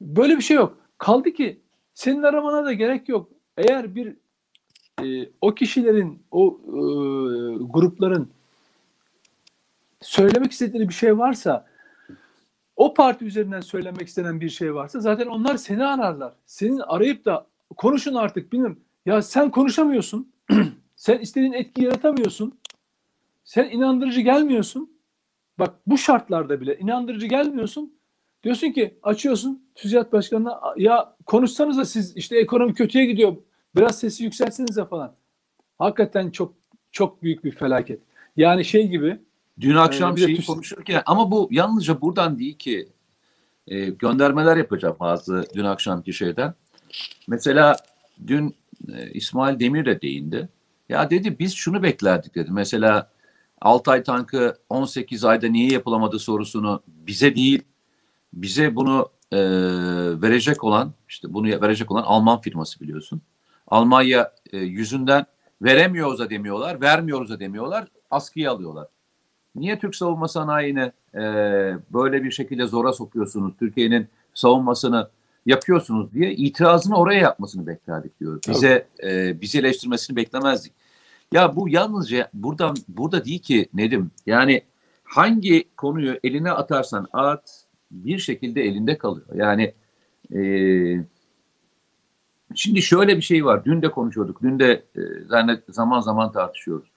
Böyle 0.00 0.36
bir 0.36 0.42
şey 0.42 0.56
yok. 0.56 0.78
Kaldı 0.98 1.32
ki 1.32 1.60
senin 1.94 2.22
aramana 2.22 2.64
da 2.64 2.72
gerek 2.72 3.08
yok. 3.08 3.28
Eğer 3.56 3.94
bir 3.94 4.16
e, 5.02 5.30
o 5.40 5.54
kişilerin, 5.54 6.22
o 6.30 6.60
e, 6.66 6.78
grupların 7.60 8.30
söylemek 10.00 10.52
istediği 10.52 10.88
bir 10.88 10.94
şey 10.94 11.18
varsa 11.18 11.66
o 12.76 12.94
parti 12.94 13.24
üzerinden 13.24 13.60
söylemek 13.60 14.08
istenen 14.08 14.40
bir 14.40 14.48
şey 14.48 14.74
varsa 14.74 15.00
zaten 15.00 15.26
onlar 15.26 15.56
seni 15.56 15.84
ararlar. 15.84 16.32
Senin 16.46 16.78
arayıp 16.78 17.24
da 17.24 17.46
konuşun 17.76 18.14
artık 18.14 18.52
bilmiyorum. 18.52 18.80
Ya 19.06 19.22
sen 19.22 19.50
konuşamıyorsun. 19.50 20.32
sen 20.96 21.18
istediğin 21.18 21.52
etki 21.52 21.84
yaratamıyorsun. 21.84 22.58
Sen 23.44 23.70
inandırıcı 23.70 24.20
gelmiyorsun. 24.20 24.90
Bak 25.58 25.74
bu 25.86 25.98
şartlarda 25.98 26.60
bile 26.60 26.78
inandırıcı 26.78 27.26
gelmiyorsun. 27.26 27.94
Diyorsun 28.44 28.72
ki 28.72 28.98
açıyorsun 29.02 29.66
TÜZİAD 29.74 30.12
Başkanı'na 30.12 30.60
ya 30.76 31.16
konuşsanıza 31.26 31.84
siz 31.84 32.16
işte 32.16 32.38
ekonomi 32.38 32.74
kötüye 32.74 33.06
gidiyor. 33.06 33.36
Biraz 33.76 33.98
sesi 33.98 34.24
yükseltsenize 34.24 34.84
falan. 34.84 35.14
Hakikaten 35.78 36.30
çok 36.30 36.54
çok 36.92 37.22
büyük 37.22 37.44
bir 37.44 37.50
felaket. 37.50 38.00
Yani 38.36 38.64
şey 38.64 38.88
gibi 38.88 39.18
Dün 39.62 39.76
akşam 39.76 40.16
ee, 40.16 40.20
şeyi 40.20 40.44
konuşurken 40.44 41.02
ama 41.06 41.30
bu 41.30 41.48
yalnızca 41.50 42.00
buradan 42.00 42.38
değil 42.38 42.58
ki 42.58 42.88
e, 43.66 43.84
göndermeler 43.84 44.56
yapacağım 44.56 44.96
bazı 45.00 45.44
dün 45.54 45.64
akşamki 45.64 46.12
şeyden. 46.12 46.54
Mesela 47.28 47.76
dün 48.26 48.56
e, 48.92 49.10
İsmail 49.10 49.60
Demir 49.60 49.84
de 49.84 50.02
değindi. 50.02 50.48
Ya 50.88 51.10
dedi 51.10 51.38
biz 51.38 51.54
şunu 51.54 51.82
beklerdik 51.82 52.34
dedi. 52.34 52.50
Mesela 52.50 53.12
Altay 53.62 54.02
tankı 54.02 54.56
18 54.68 55.24
ayda 55.24 55.48
niye 55.48 55.72
yapılamadı 55.72 56.18
sorusunu 56.18 56.82
bize 56.86 57.36
değil 57.36 57.62
bize 58.32 58.76
bunu 58.76 59.08
e, 59.32 59.38
verecek 60.22 60.64
olan 60.64 60.92
işte 61.08 61.34
bunu 61.34 61.46
verecek 61.46 61.90
olan 61.90 62.02
Alman 62.02 62.40
firması 62.40 62.80
biliyorsun. 62.80 63.22
Almanya 63.68 64.32
e, 64.52 64.58
yüzünden 64.58 65.26
veremiyoruz 65.62 66.18
da 66.18 66.30
demiyorlar, 66.30 66.80
vermiyoruz 66.80 67.30
da 67.30 67.40
demiyorlar, 67.40 67.88
askıya 68.10 68.52
alıyorlar. 68.52 68.88
Niye 69.54 69.78
Türk 69.78 69.96
savunma 69.96 70.28
sanayini 70.28 70.92
e, 71.14 71.22
böyle 71.92 72.24
bir 72.24 72.30
şekilde 72.30 72.66
zora 72.66 72.92
sokuyorsunuz? 72.92 73.54
Türkiye'nin 73.58 74.08
savunmasını 74.34 75.08
yapıyorsunuz 75.46 76.12
diye 76.12 76.32
itirazını 76.32 76.96
oraya 76.96 77.20
yapmasını 77.20 77.66
beklerdik 77.66 78.20
diyor. 78.20 78.40
Bize 78.48 78.86
e, 79.02 79.40
bizi 79.40 79.58
eleştirmesini 79.58 80.16
beklemezdik. 80.16 80.72
Ya 81.32 81.56
bu 81.56 81.68
yalnızca 81.68 82.28
buradan 82.34 82.76
burada 82.88 83.24
değil 83.24 83.38
ki 83.38 83.68
Nedim. 83.74 84.10
Yani 84.26 84.62
hangi 85.04 85.64
konuyu 85.76 86.18
eline 86.24 86.50
atarsan 86.50 87.08
at 87.12 87.64
bir 87.90 88.18
şekilde 88.18 88.62
elinde 88.62 88.98
kalıyor. 88.98 89.26
Yani 89.34 89.74
e, 90.34 90.40
şimdi 92.54 92.82
şöyle 92.82 93.16
bir 93.16 93.22
şey 93.22 93.44
var. 93.44 93.64
Dün 93.64 93.82
de 93.82 93.90
konuşuyorduk. 93.90 94.42
Dün 94.42 94.58
de 94.58 94.84
e, 94.96 95.00
zaman 95.68 96.00
zaman 96.00 96.32
tartışıyoruz. 96.32 96.88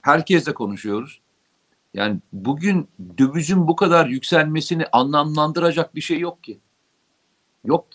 Herkesle 0.00 0.54
konuşuyoruz. 0.54 1.20
Yani 1.94 2.18
bugün 2.32 2.88
dövizin 3.18 3.68
bu 3.68 3.76
kadar 3.76 4.06
yükselmesini 4.06 4.86
anlamlandıracak 4.92 5.94
bir 5.94 6.00
şey 6.00 6.18
yok 6.18 6.44
ki. 6.44 6.58
Yok. 7.64 7.86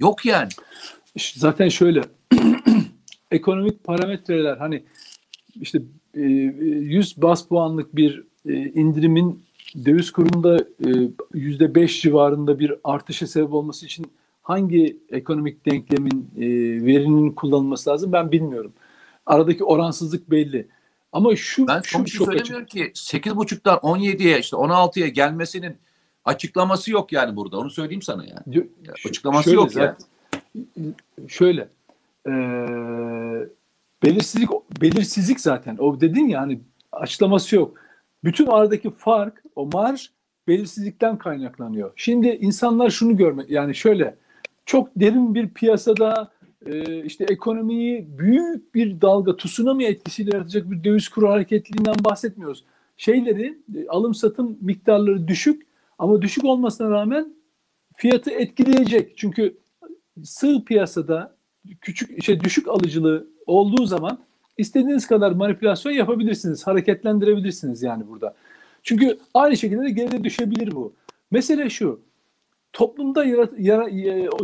Yok 0.00 0.24
yani. 0.26 0.48
İşte 1.14 1.40
zaten 1.40 1.68
şöyle 1.68 2.02
ekonomik 3.30 3.84
parametreler 3.84 4.56
hani 4.56 4.84
işte 5.60 5.82
100 6.14 7.14
e, 7.18 7.22
bas 7.22 7.48
puanlık 7.48 7.96
bir 7.96 8.24
e, 8.46 8.54
indirimin 8.54 9.42
döviz 9.84 10.10
kurunda 10.10 10.58
e, 10.58 10.88
yüzde 11.34 11.74
beş 11.74 12.02
civarında 12.02 12.58
bir 12.58 12.74
artışa 12.84 13.26
sebep 13.26 13.52
olması 13.52 13.86
için 13.86 14.06
hangi 14.42 14.98
ekonomik 15.10 15.66
denklemin 15.66 16.30
verinin 16.86 17.30
kullanılması 17.30 17.90
lazım 17.90 18.12
ben 18.12 18.32
bilmiyorum. 18.32 18.72
Aradaki 19.26 19.64
oransızlık 19.64 20.30
belli. 20.30 20.68
Ama 21.12 21.36
şu 21.36 21.66
ben 21.66 21.80
şu, 21.80 22.06
şu 22.06 22.24
söylemiyorum 22.24 22.64
açık. 22.64 22.94
ki 22.94 23.18
8.5'tan 23.18 23.78
17'ye 23.78 24.38
işte 24.38 24.56
16'ya 24.56 25.08
gelmesinin 25.08 25.76
açıklaması 26.24 26.90
yok 26.90 27.12
yani 27.12 27.36
burada. 27.36 27.58
Onu 27.58 27.70
söyleyeyim 27.70 28.02
sana 28.02 28.24
yani. 28.24 28.56
Yo, 28.56 28.62
açıklaması 29.06 29.44
şöyle, 29.44 29.56
yok 29.56 29.76
yani. 29.76 29.94
Şöyle 31.28 31.68
e, 32.26 32.32
belirsizlik 34.02 34.50
belirsizlik 34.82 35.40
zaten. 35.40 35.76
O 35.80 36.00
dedin 36.00 36.28
ya 36.28 36.40
hani 36.40 36.60
açıklaması 36.92 37.56
yok. 37.56 37.74
Bütün 38.24 38.46
aradaki 38.46 38.90
fark 38.90 39.42
o 39.56 39.66
marj 39.66 40.10
belirsizlikten 40.48 41.18
kaynaklanıyor. 41.18 41.92
Şimdi 41.96 42.28
insanlar 42.28 42.90
şunu 42.90 43.16
görmek 43.16 43.50
yani 43.50 43.74
şöyle 43.74 44.14
çok 44.66 44.88
derin 44.96 45.34
bir 45.34 45.48
piyasada 45.48 46.30
e, 46.66 47.04
işte 47.04 47.24
ekonomiyi 47.24 48.18
büyük 48.18 48.74
bir 48.74 49.00
dalga 49.00 49.36
tsunami 49.36 49.84
etkisiyle 49.84 50.30
yaratacak 50.34 50.70
bir 50.70 50.84
döviz 50.84 51.08
kuru 51.08 51.28
hareketliliğinden 51.28 52.04
bahsetmiyoruz. 52.04 52.64
Şeyleri 52.96 53.58
e, 53.76 53.88
alım 53.88 54.14
satım 54.14 54.58
miktarları 54.60 55.28
düşük 55.28 55.66
ama 55.98 56.22
düşük 56.22 56.44
olmasına 56.44 56.90
rağmen 56.90 57.34
fiyatı 57.96 58.30
etkileyecek. 58.30 59.12
Çünkü 59.16 59.56
sığ 60.24 60.64
piyasada 60.64 61.34
küçük 61.80 62.22
şey 62.22 62.40
düşük 62.40 62.68
alıcılığı 62.68 63.26
olduğu 63.46 63.86
zaman 63.86 64.18
istediğiniz 64.58 65.06
kadar 65.06 65.32
manipülasyon 65.32 65.92
yapabilirsiniz, 65.92 66.66
hareketlendirebilirsiniz 66.66 67.82
yani 67.82 68.08
burada. 68.08 68.34
Çünkü 68.82 69.18
aynı 69.34 69.56
şekilde 69.56 69.82
de 69.82 69.90
geride 69.90 70.24
düşebilir 70.24 70.74
bu. 70.74 70.92
Mesele 71.30 71.70
şu. 71.70 72.00
Toplumda 72.72 73.24
yarat, 73.24 73.52
yara, 73.58 73.88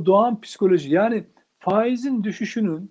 doğan 0.07 0.41
psikoloji 0.41 0.95
yani 0.95 1.25
faizin 1.67 2.25
düşüşünün 2.25 2.91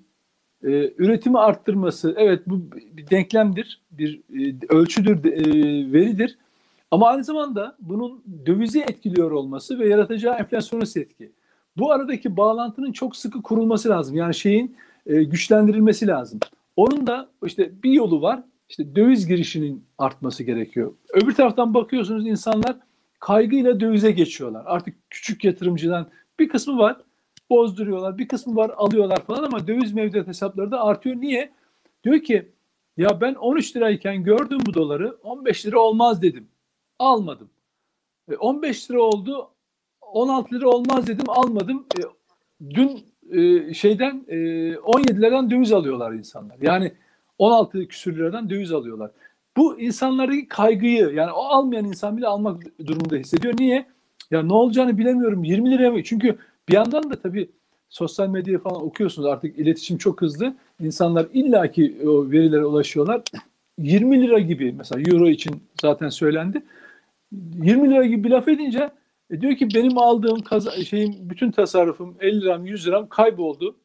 e, 0.64 0.94
üretimi 0.98 1.40
arttırması 1.40 2.16
evet 2.18 2.42
bu 2.48 2.72
bir 2.72 3.10
denklemdir, 3.10 3.82
bir 3.92 4.22
e, 4.40 4.56
ölçüdür, 4.70 5.26
e, 5.26 5.94
veridir. 5.94 6.38
Ama 6.92 7.08
aynı 7.08 7.24
zamanda 7.24 7.76
bunun 7.80 8.24
dövizi 8.46 8.82
etkiliyor 8.82 9.32
olması 9.32 9.80
ve 9.80 9.90
yaratacağı 9.90 10.36
enflasyonist 10.36 10.98
etki. 10.98 11.32
Bu 11.78 11.92
aradaki 11.92 12.38
bağlantının 12.38 12.92
çok 12.92 13.16
sıkı 13.16 13.42
kurulması 13.42 13.90
lazım. 13.90 14.16
Yani 14.16 14.36
şeyin 14.36 14.76
e, 15.06 15.24
güçlendirilmesi 15.24 16.08
lazım. 16.08 16.40
Onun 16.76 17.08
da 17.08 17.30
işte 17.46 17.72
bir 17.84 17.92
yolu 17.92 18.22
var. 18.22 18.44
İşte 18.70 18.96
döviz 18.96 19.28
girişinin 19.28 19.84
artması 19.98 20.44
gerekiyor. 20.44 20.94
Öbür 21.14 21.36
taraftan 21.36 21.74
bakıyorsunuz 21.74 22.28
insanlar 22.28 22.76
kaygıyla 23.20 23.80
dövize 23.80 24.12
geçiyorlar. 24.12 24.64
Artık 24.66 24.96
küçük 25.10 25.44
yatırımcıdan 25.44 26.08
bir 26.40 26.50
kısmı 26.50 26.78
var 26.78 26.98
bozduruyorlar. 27.50 28.18
Bir 28.18 28.28
kısmı 28.28 28.56
var 28.56 28.72
alıyorlar 28.78 29.26
falan 29.26 29.44
ama 29.44 29.68
döviz 29.68 29.94
mevduat 29.94 30.28
hesapları 30.28 30.72
da 30.72 30.84
artıyor. 30.84 31.16
Niye? 31.16 31.52
Diyor 32.04 32.20
ki 32.20 32.52
ya 32.98 33.22
ben 33.22 33.34
13 33.34 33.76
lirayken 33.76 34.24
gördüm 34.24 34.60
bu 34.66 34.74
doları 34.74 35.18
15 35.24 35.66
lira 35.66 35.80
olmaz 35.80 36.22
dedim. 36.22 36.48
Almadım. 37.00 37.50
E, 38.32 38.36
15 38.36 38.92
lira 38.92 39.02
oldu 39.02 39.50
16 40.02 40.56
lira 40.56 40.70
olmaz 40.70 41.08
dedim 41.08 41.30
almadım. 41.30 41.86
E, 42.00 42.02
dün 42.70 43.06
e, 43.32 43.74
şeyden 43.74 44.26
e, 44.28 44.78
17 44.78 45.22
liradan 45.22 45.52
döviz 45.52 45.74
alıyorlar 45.74 46.14
insanlar. 46.14 46.58
Yani 46.62 46.94
16 47.38 47.88
küsür 47.88 48.18
liradan 48.18 48.50
döviz 48.50 48.72
alıyorlar. 48.72 49.12
bu 49.58 49.80
insanlardaki 49.82 50.48
kaygıyı 50.48 51.12
yani 51.14 51.32
o 51.32 51.42
almayan 51.42 51.86
insan 51.86 52.18
bile 52.18 52.28
almak 52.28 52.64
durumunda 52.88 53.16
hissediyor. 53.16 53.54
Niye? 53.60 53.86
Ya 54.32 54.44
ne 54.44 54.54
olacağını 54.54 54.98
bilemiyorum. 54.98 55.44
20 55.44 55.72
liraya 55.72 55.92
mı? 55.92 56.04
Çünkü 56.04 56.38
bir 56.70 56.74
yandan 56.74 57.10
da 57.10 57.22
tabii 57.22 57.52
sosyal 57.90 58.30
medyayı 58.30 58.60
falan 58.60 58.84
okuyorsunuz 58.84 59.28
artık 59.28 59.60
iletişim 59.60 59.98
çok 59.98 60.22
hızlı. 60.22 60.56
İnsanlar 60.80 61.28
illaki 61.34 61.98
o 62.08 62.32
verilere 62.32 62.66
ulaşıyorlar. 62.66 63.22
20 63.78 64.22
lira 64.22 64.40
gibi 64.40 64.74
mesela 64.78 65.02
euro 65.02 65.30
için 65.30 65.64
zaten 65.82 66.10
söylendi. 66.10 66.64
20 67.32 67.90
lira 67.90 68.06
gibi 68.06 68.24
bir 68.24 68.30
laf 68.30 68.48
edince 68.48 68.92
e 69.30 69.42
diyor 69.42 69.56
ki 69.56 69.68
benim 69.76 69.98
aldığım 69.98 70.42
kaza, 70.42 70.72
şeyim 70.72 71.16
bütün 71.20 71.52
tasarrufum 71.52 72.16
50 72.20 72.42
liram 72.42 72.66
100 72.66 72.88
liram 72.88 73.10
kayboldu. 73.10 73.76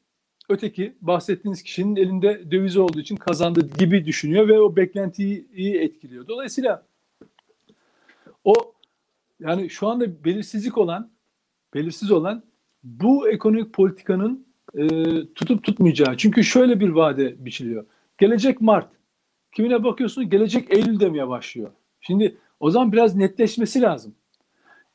Öteki 0.48 0.94
bahsettiğiniz 1.00 1.62
kişinin 1.62 1.96
elinde 1.96 2.50
döviz 2.50 2.76
olduğu 2.76 3.00
için 3.00 3.16
kazandı 3.16 3.68
gibi 3.78 4.04
düşünüyor 4.04 4.48
ve 4.48 4.60
o 4.60 4.76
beklentiyi 4.76 5.46
iyi 5.54 5.76
etkiliyor. 5.80 6.28
Dolayısıyla 6.28 6.86
o 8.44 8.54
yani 9.40 9.70
şu 9.70 9.88
anda 9.88 10.24
belirsizlik 10.24 10.78
olan 10.78 11.10
belirsiz 11.74 12.10
olan 12.10 12.42
bu 12.82 13.28
ekonomik 13.28 13.72
politikanın 13.72 14.46
e, 14.74 14.86
tutup 15.34 15.64
tutmayacağı. 15.64 16.16
Çünkü 16.16 16.44
şöyle 16.44 16.80
bir 16.80 16.88
vade 16.88 17.44
biçiliyor. 17.44 17.84
Gelecek 18.18 18.60
Mart. 18.60 18.88
Kimine 19.52 19.84
bakıyorsunuz 19.84 20.30
gelecek 20.30 20.70
Eylül 20.70 21.00
demeye 21.00 21.28
başlıyor. 21.28 21.70
Şimdi 22.00 22.36
o 22.60 22.70
zaman 22.70 22.92
biraz 22.92 23.16
netleşmesi 23.16 23.82
lazım. 23.82 24.14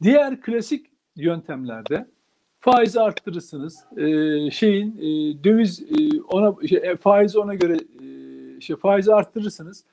Diğer 0.04 0.42
klasik 0.42 0.86
yöntemlerde 1.16 2.06
faizi 2.60 3.02
arttırırsınız. 3.02 3.86
E, 3.98 4.06
şeyin 4.52 4.98
e, 4.98 5.44
döviz 5.44 5.82
e, 5.82 6.22
ona 6.22 6.68
şey, 6.68 6.78
e, 6.78 6.96
faizi 6.96 7.40
ona 7.40 7.56
göre 7.56 7.74
e, 7.76 8.62
şey 8.62 8.76
faizi 8.76 9.14
arttırırsınız. 9.14 9.84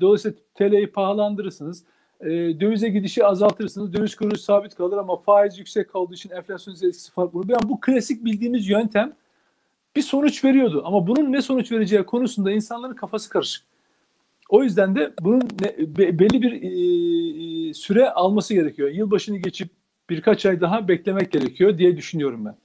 Dolayısıyla 0.00 0.38
TL'yi 0.54 0.86
pahalandırırsınız. 0.86 1.84
E, 2.20 2.28
dövize 2.60 2.88
gidişi 2.88 3.24
azaltırsınız. 3.24 3.92
Döviz 3.92 4.16
kuru 4.16 4.38
sabit 4.38 4.74
kalır 4.74 4.98
ama 4.98 5.16
faiz 5.16 5.58
yüksek 5.58 5.92
kaldığı 5.92 6.14
için 6.14 6.30
enflasyon 6.30 6.74
etkisi 6.74 7.12
farklı 7.12 7.38
olur. 7.38 7.48
Yani 7.48 7.68
bu 7.68 7.80
klasik 7.80 8.24
bildiğimiz 8.24 8.68
yöntem 8.68 9.12
bir 9.96 10.02
sonuç 10.02 10.44
veriyordu. 10.44 10.82
Ama 10.84 11.06
bunun 11.06 11.32
ne 11.32 11.42
sonuç 11.42 11.72
vereceği 11.72 12.02
konusunda 12.02 12.50
insanların 12.50 12.94
kafası 12.94 13.30
karışık. 13.30 13.64
O 14.48 14.62
yüzden 14.62 14.96
de 14.96 15.12
bunun 15.20 15.42
ne, 15.60 15.78
be, 15.78 16.18
belli 16.18 16.42
bir 16.42 16.52
e, 16.62 17.74
süre 17.74 18.10
alması 18.10 18.54
gerekiyor. 18.54 18.88
Yılbaşını 18.88 19.38
geçip 19.38 19.70
birkaç 20.10 20.46
ay 20.46 20.60
daha 20.60 20.88
beklemek 20.88 21.32
gerekiyor 21.32 21.78
diye 21.78 21.96
düşünüyorum 21.96 22.44
ben. 22.44 22.56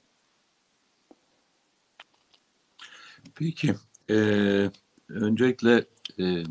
Peki. 3.34 3.74
Ee, 4.10 4.70
öncelikle 5.08 5.84
e, 6.20 6.42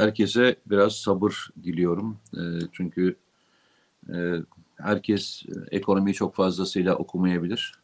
herkese 0.00 0.56
biraz 0.66 0.92
sabır 0.92 1.48
diliyorum. 1.62 2.18
E, 2.34 2.40
çünkü 2.72 3.16
e, 4.14 4.34
herkes 4.76 5.42
ekonomiyi 5.70 6.14
çok 6.14 6.34
fazlasıyla 6.34 6.94
okumayabilir. 6.94 7.74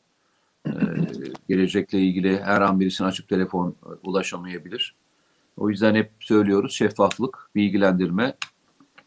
E, 0.66 0.70
gelecekle 1.48 2.00
ilgili 2.00 2.40
her 2.40 2.60
an 2.60 2.80
birisine 2.80 3.06
açıp 3.06 3.28
telefon 3.28 3.74
ulaşamayabilir. 4.02 4.94
O 5.56 5.70
yüzden 5.70 5.94
hep 5.94 6.10
söylüyoruz 6.20 6.74
şeffaflık, 6.74 7.50
bilgilendirme 7.54 8.36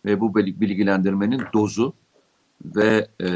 ve 0.05 0.19
bu 0.19 0.35
bilgilendirmenin 0.35 1.41
dozu 1.53 1.93
ve 2.65 3.07
e, 3.19 3.27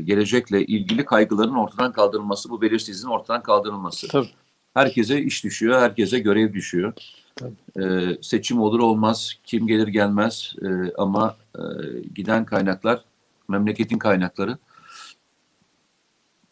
gelecekle 0.00 0.66
ilgili 0.66 1.04
kaygıların 1.04 1.54
ortadan 1.54 1.92
kaldırılması, 1.92 2.50
bu 2.50 2.62
belirsizliğin 2.62 3.14
ortadan 3.14 3.42
kaldırılması. 3.42 4.08
Tabii. 4.08 4.30
Herkese 4.74 5.22
iş 5.22 5.44
düşüyor, 5.44 5.80
herkese 5.80 6.18
görev 6.18 6.52
düşüyor. 6.52 6.92
E, 7.80 8.16
seçim 8.22 8.60
olur 8.60 8.80
olmaz, 8.80 9.34
kim 9.44 9.66
gelir 9.66 9.88
gelmez 9.88 10.54
e, 10.62 10.92
ama 10.98 11.36
e, 11.54 11.62
giden 12.14 12.44
kaynaklar, 12.44 13.04
memleketin 13.48 13.98
kaynakları. 13.98 14.58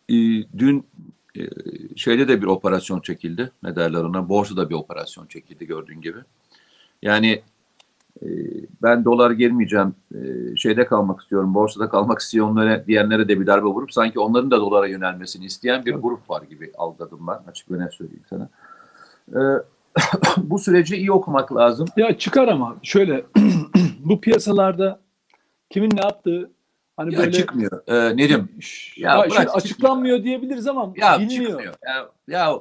E, 0.08 0.14
dün 0.58 0.86
e, 1.38 1.42
şeyde 1.96 2.28
de 2.28 2.42
bir 2.42 2.46
operasyon 2.46 3.00
çekildi. 3.00 3.52
Ne 3.62 3.76
derler 3.76 4.02
ona? 4.02 4.28
Borsada 4.28 4.70
bir 4.70 4.74
operasyon 4.74 5.26
çekildi 5.26 5.66
gördüğün 5.66 6.00
gibi. 6.00 6.18
Yani 7.02 7.42
e, 8.22 8.28
ben 8.82 9.04
dolar 9.04 9.30
gelmeyeceğim, 9.30 9.94
e, 10.14 10.18
şeyde 10.56 10.86
kalmak 10.86 11.20
istiyorum, 11.20 11.54
borsada 11.54 11.88
kalmak 11.88 12.18
isteyenlere 12.18 12.84
diyenlere 12.86 13.28
de 13.28 13.40
bir 13.40 13.46
darbe 13.46 13.66
vurup 13.66 13.92
sanki 13.92 14.20
onların 14.20 14.50
da 14.50 14.60
dolara 14.60 14.86
yönelmesini 14.86 15.44
isteyen 15.44 15.84
bir 15.84 15.94
grup 15.94 16.30
var 16.30 16.42
gibi 16.42 16.72
algıladım 16.78 17.26
ben. 17.26 17.50
Açık 17.50 17.70
ve 17.70 17.78
net 17.78 17.94
söyleyeyim 17.94 18.24
sana. 18.30 18.48
bu 20.36 20.58
süreci 20.58 20.96
iyi 20.96 21.12
okumak 21.12 21.54
lazım. 21.56 21.88
Ya 21.96 22.18
çıkar 22.18 22.48
ama 22.48 22.76
şöyle 22.82 23.24
bu 23.98 24.20
piyasalarda 24.20 25.00
kimin 25.70 25.90
ne 25.96 26.00
yaptığı 26.00 26.50
Hani 27.00 27.14
ya 27.14 27.20
böyle 27.20 27.32
çıkmıyor. 27.32 27.82
Ee, 27.86 28.16
Nedim. 28.16 28.48
Ya, 28.96 29.14
ya 29.14 29.30
bırak, 29.30 29.56
açıklanmıyor 29.56 30.16
çıkmıyor. 30.16 30.40
diyebiliriz 30.40 30.66
ama 30.66 30.92
ya, 30.96 31.20
bilmiyor. 31.20 31.50
Çıkmıyor. 31.50 31.74
Ya, 31.86 32.08
ya 32.28 32.60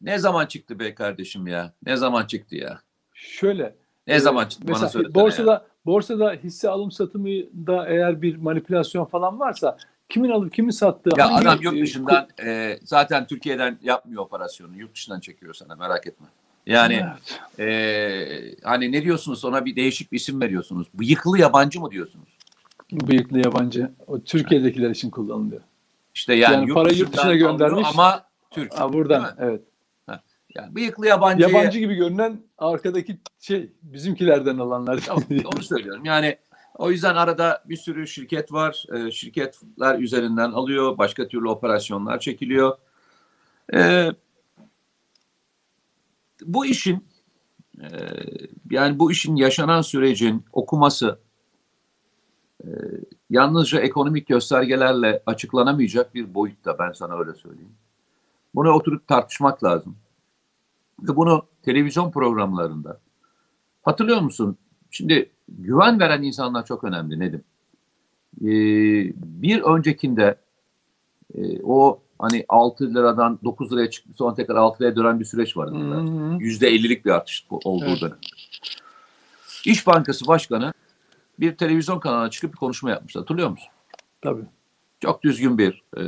ne 0.00 0.18
zaman 0.18 0.46
çıktı 0.46 0.78
be 0.78 0.94
kardeşim 0.94 1.46
ya? 1.46 1.72
Ne 1.86 1.96
zaman 1.96 2.26
çıktı 2.26 2.56
ya? 2.56 2.80
Şöyle. 3.14 3.74
Ne 4.06 4.14
e, 4.14 4.20
zaman 4.20 4.46
çıktı 4.46 4.64
mesela, 4.68 4.82
bana 4.82 4.88
söyle. 4.88 5.14
Borsada 5.14 5.52
ya. 5.52 5.64
borsada 5.86 6.32
hisse 6.32 6.68
alım 6.68 6.90
satımında 6.90 7.88
eğer 7.88 8.22
bir 8.22 8.36
manipülasyon 8.36 9.04
falan 9.04 9.40
varsa 9.40 9.76
kimin 10.08 10.30
alıp 10.30 10.54
kimin 10.54 10.70
sattığı 10.70 11.10
Ya 11.18 11.34
adam 11.34 11.58
yurt 11.60 11.82
dışından 11.82 12.28
e, 12.44 12.78
zaten 12.82 13.26
Türkiye'den 13.26 13.78
yapmıyor 13.82 14.22
operasyonu. 14.22 14.76
Yurt 14.76 14.94
dışından 14.94 15.20
çekiyor 15.20 15.54
sana 15.54 15.74
merak 15.74 16.06
etme. 16.06 16.26
Yani 16.66 17.04
evet. 17.58 17.68
e, 17.68 18.54
hani 18.64 18.92
ne 18.92 19.02
diyorsunuz 19.02 19.44
ona 19.44 19.64
bir 19.64 19.76
değişik 19.76 20.12
bir 20.12 20.16
isim 20.16 20.40
veriyorsunuz. 20.40 20.86
Bıyıklı 20.94 21.38
yabancı 21.38 21.80
mı 21.80 21.90
diyorsunuz? 21.90 22.28
Bıyıklı 22.92 23.38
yabancı. 23.38 23.90
O 24.06 24.20
Türkiye'dekiler 24.20 24.90
için 24.90 25.10
kullanılıyor. 25.10 25.60
İşte 26.14 26.34
yani, 26.34 26.54
yani 26.54 26.68
yurt 26.68 26.74
para 26.74 26.90
yurt 26.90 27.16
dışına 27.16 27.34
göndermiş 27.34 27.86
ama 27.90 28.24
Türk. 28.50 28.74
Ha, 28.74 28.92
buradan 28.92 29.36
evet. 29.38 29.60
Yani 30.56 30.74
bıyıklı 30.74 31.06
yabancı. 31.06 31.42
Yabancı 31.42 31.78
gibi 31.78 31.94
görünen 31.94 32.40
arkadaki 32.58 33.18
şey 33.40 33.70
bizimkilerden 33.82 34.58
alanlar. 34.58 35.00
Onu 35.54 35.62
söylüyorum. 35.62 36.04
Yani 36.04 36.36
o 36.74 36.90
yüzden 36.90 37.14
arada 37.14 37.62
bir 37.64 37.76
sürü 37.76 38.06
şirket 38.06 38.52
var. 38.52 38.84
E, 38.94 39.10
şirketler 39.10 39.98
üzerinden 39.98 40.50
alıyor. 40.52 40.98
Başka 40.98 41.28
türlü 41.28 41.48
operasyonlar 41.48 42.20
çekiliyor. 42.20 42.78
E, 43.74 44.10
bu 46.42 46.66
işin 46.66 47.04
e, 47.80 47.88
yani 48.70 48.98
bu 48.98 49.12
işin 49.12 49.36
yaşanan 49.36 49.82
sürecin 49.82 50.44
okuması 50.52 51.18
e, 52.64 52.68
yalnızca 53.30 53.80
ekonomik 53.80 54.28
göstergelerle 54.28 55.22
açıklanamayacak 55.26 56.14
bir 56.14 56.34
boyutta 56.34 56.78
ben 56.78 56.92
sana 56.92 57.18
öyle 57.18 57.34
söyleyeyim. 57.34 57.74
Bunu 58.54 58.70
oturup 58.70 59.08
tartışmak 59.08 59.64
lazım. 59.64 59.96
Ve 61.02 61.16
bunu 61.16 61.46
televizyon 61.62 62.10
programlarında 62.10 63.00
hatırlıyor 63.82 64.20
musun? 64.20 64.56
Şimdi 64.90 65.30
güven 65.48 66.00
veren 66.00 66.22
insanlar 66.22 66.64
çok 66.64 66.84
önemli 66.84 67.20
Nedim. 67.20 67.44
Ee, 68.40 69.12
bir 69.16 69.62
öncekinde 69.62 70.38
e, 71.34 71.62
o 71.62 72.02
hani 72.18 72.44
6 72.48 72.94
liradan 72.94 73.38
9 73.44 73.72
liraya 73.72 73.90
çıktı 73.90 74.12
sonra 74.16 74.34
tekrar 74.34 74.56
6 74.56 74.82
liraya 74.82 74.96
dönen 74.96 75.20
bir 75.20 75.24
süreç 75.24 75.56
vardı. 75.56 75.76
Yüzde 76.40 76.70
50'lik 76.70 77.04
bir 77.04 77.10
artış 77.10 77.46
olduğu 77.50 77.84
evet. 77.84 78.00
dönem. 78.00 78.18
İş 79.64 79.86
Bankası 79.86 80.26
Başkanı 80.26 80.72
bir 81.40 81.56
televizyon 81.56 82.00
kanalına 82.00 82.30
çıkıp 82.30 82.52
bir 82.52 82.58
konuşma 82.58 82.90
yapmıştı. 82.90 83.18
Hatırlıyor 83.18 83.50
musun? 83.50 83.68
Tabii. 84.22 84.42
Çok 85.00 85.22
düzgün 85.22 85.58
bir 85.58 85.82
e, 85.96 86.02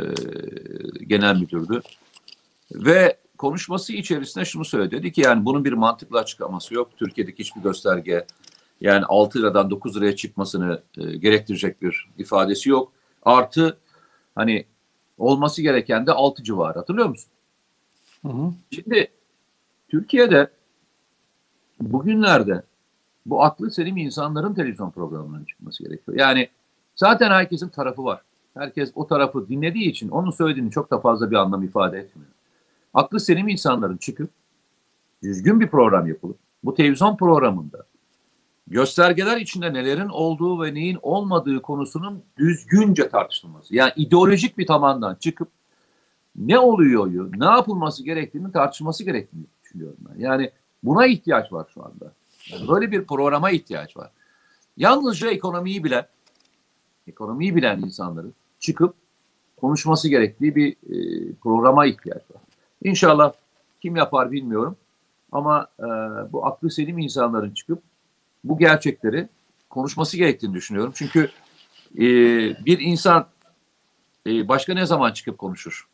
genel 1.07 1.37
müdürdü. 1.37 1.80
Ve 2.74 3.16
konuşması 3.39 3.93
içerisinde 3.93 4.45
şunu 4.45 4.64
söyledi. 4.64 4.97
Dedi 4.97 5.12
ki 5.12 5.20
yani 5.20 5.45
bunun 5.45 5.64
bir 5.64 5.72
mantıklı 5.72 6.18
açıklaması 6.18 6.74
yok. 6.74 6.91
Türkiye'deki 6.97 7.39
hiçbir 7.39 7.61
gösterge 7.61 8.26
yani 8.80 9.05
6 9.05 9.39
liradan 9.39 9.70
9 9.70 9.97
liraya 9.97 10.16
çıkmasını 10.16 10.82
e, 10.99 11.16
gerektirecek 11.16 11.82
bir 11.82 12.09
ifadesi 12.18 12.70
yok. 12.70 12.93
Artı 13.22 13.78
hani 14.35 14.64
olması 15.19 15.62
gereken 15.62 16.07
de 16.07 16.12
6 16.12 16.45
civarı. 16.45 16.79
Hatırlıyor 16.79 17.09
musun? 17.09 17.31
Hı 18.23 18.29
hı. 18.29 18.53
Şimdi 18.71 19.09
Türkiye'de 19.89 20.51
bugünlerde 21.81 22.62
bu 23.27 23.43
aklı 23.43 23.71
selim 23.71 23.97
insanların 23.97 24.55
televizyon 24.55 24.91
programlarına 24.91 25.47
çıkması 25.47 25.85
gerekiyor. 25.85 26.19
Yani 26.19 26.49
zaten 26.97 27.31
herkesin 27.31 27.69
tarafı 27.69 28.05
var. 28.05 28.23
Herkes 28.55 28.93
o 28.95 29.07
tarafı 29.07 29.49
dinlediği 29.49 29.91
için 29.91 30.09
onun 30.09 30.31
söylediğini 30.31 30.71
çok 30.71 30.91
da 30.91 31.01
fazla 31.01 31.31
bir 31.31 31.37
anlam 31.37 31.62
ifade 31.62 31.99
etmiyor. 31.99 32.31
Aklı 32.95 33.21
selim 33.21 33.49
insanların 33.49 33.97
çıkıp 33.97 34.31
düzgün 35.23 35.61
bir 35.61 35.69
program 35.69 36.07
yapılıp 36.07 36.37
bu 36.64 36.75
televizyon 36.75 37.16
programında 37.16 37.87
göstergeler 38.71 39.37
içinde 39.37 39.73
nelerin 39.73 40.09
olduğu 40.09 40.62
ve 40.62 40.75
neyin 40.75 40.99
olmadığı 41.03 41.62
konusunun 41.62 42.23
düzgünce 42.39 43.09
tartışılması. 43.09 43.75
Yani 43.75 43.93
ideolojik 43.97 44.59
bir 44.59 44.66
tabandan 44.66 45.14
çıkıp 45.14 45.49
ne 46.37 46.59
oluyor, 46.59 47.31
ne 47.37 47.45
yapılması 47.45 48.05
gerektiğini 48.05 48.53
tartışılması 48.53 49.05
gerektiğini 49.05 49.45
düşünüyorum 49.62 49.99
ben. 50.01 50.21
Yani 50.21 50.51
buna 50.83 51.07
ihtiyaç 51.07 51.53
var 51.53 51.66
şu 51.75 51.85
anda. 51.85 52.12
Yani 52.53 52.69
böyle 52.69 52.91
bir 52.91 53.05
programa 53.05 53.51
ihtiyaç 53.51 53.97
var. 53.97 54.11
Yalnızca 54.77 55.31
ekonomiyi 55.31 55.85
bilen, 55.85 56.07
ekonomiyi 57.07 57.57
bilen 57.57 57.79
insanların 57.79 58.35
çıkıp 58.61 58.95
konuşması 59.57 60.09
gerektiği 60.09 60.57
bir 60.57 60.73
e, 60.73 61.33
programa 61.33 61.87
ihtiyaç 61.87 62.23
var. 62.31 62.43
İnşallah 62.85 63.33
kim 63.81 63.97
yapar 63.97 64.33
bilmiyorum 64.33 64.77
ama 65.33 65.66
e, 65.79 65.85
bu 66.33 66.47
aklı 66.47 66.71
selim 66.71 66.99
insanların 66.99 67.51
çıkıp 67.55 67.83
bu 68.49 68.59
gerçekleri 68.59 69.28
konuşması 69.70 70.16
gerektiğini 70.16 70.55
düşünüyorum. 70.55 70.92
Çünkü 70.96 71.30
e, 71.94 72.01
bir 72.66 72.78
insan 72.80 73.28
e, 74.26 74.49
başka 74.49 74.74
ne 74.74 74.86
zaman 74.86 75.12
çıkıp 75.12 75.38
konuşur? 75.38 75.88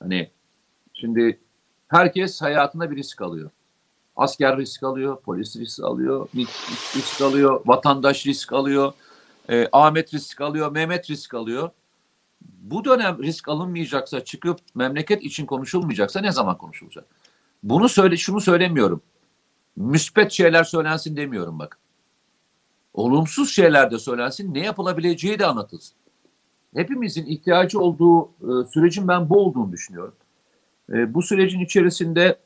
Hani 0.00 0.30
şimdi 0.94 1.40
herkes 1.88 2.42
hayatında 2.42 2.90
bir 2.90 2.96
risk 2.96 3.22
alıyor. 3.22 3.50
Asker 4.16 4.56
risk 4.56 4.82
alıyor, 4.82 5.20
polis 5.20 5.56
risk 5.56 5.84
alıyor, 5.84 6.28
MİT 6.32 6.48
risk 6.96 7.20
alıyor, 7.20 7.60
vatandaş 7.66 8.26
risk 8.26 8.52
alıyor, 8.52 8.92
e, 9.50 9.68
Ahmet 9.72 10.14
risk 10.14 10.40
alıyor, 10.40 10.72
Mehmet 10.72 11.10
risk 11.10 11.34
alıyor. 11.34 11.70
Bu 12.40 12.84
dönem 12.84 13.22
risk 13.22 13.48
alınmayacaksa, 13.48 14.24
çıkıp 14.24 14.58
memleket 14.74 15.22
için 15.22 15.46
konuşulmayacaksa 15.46 16.20
ne 16.20 16.32
zaman 16.32 16.58
konuşulacak? 16.58 17.04
Bunu 17.62 17.88
söyle, 17.88 18.16
şunu 18.16 18.40
söylemiyorum. 18.40 19.02
Müspet 19.78 20.32
şeyler 20.32 20.64
söylensin 20.64 21.16
demiyorum 21.16 21.58
bak. 21.58 21.78
Olumsuz 22.94 23.50
şeyler 23.50 23.90
de 23.90 23.98
söylensin, 23.98 24.54
ne 24.54 24.64
yapılabileceği 24.64 25.38
de 25.38 25.46
anlatılsın. 25.46 25.96
Hepimizin 26.74 27.26
ihtiyacı 27.26 27.80
olduğu 27.80 28.24
e, 28.24 28.64
sürecin 28.72 29.08
ben 29.08 29.28
bu 29.28 29.38
olduğunu 29.38 29.72
düşünüyorum. 29.72 30.14
E, 30.92 31.14
bu 31.14 31.22
sürecin 31.22 31.60
içerisinde 31.60 32.38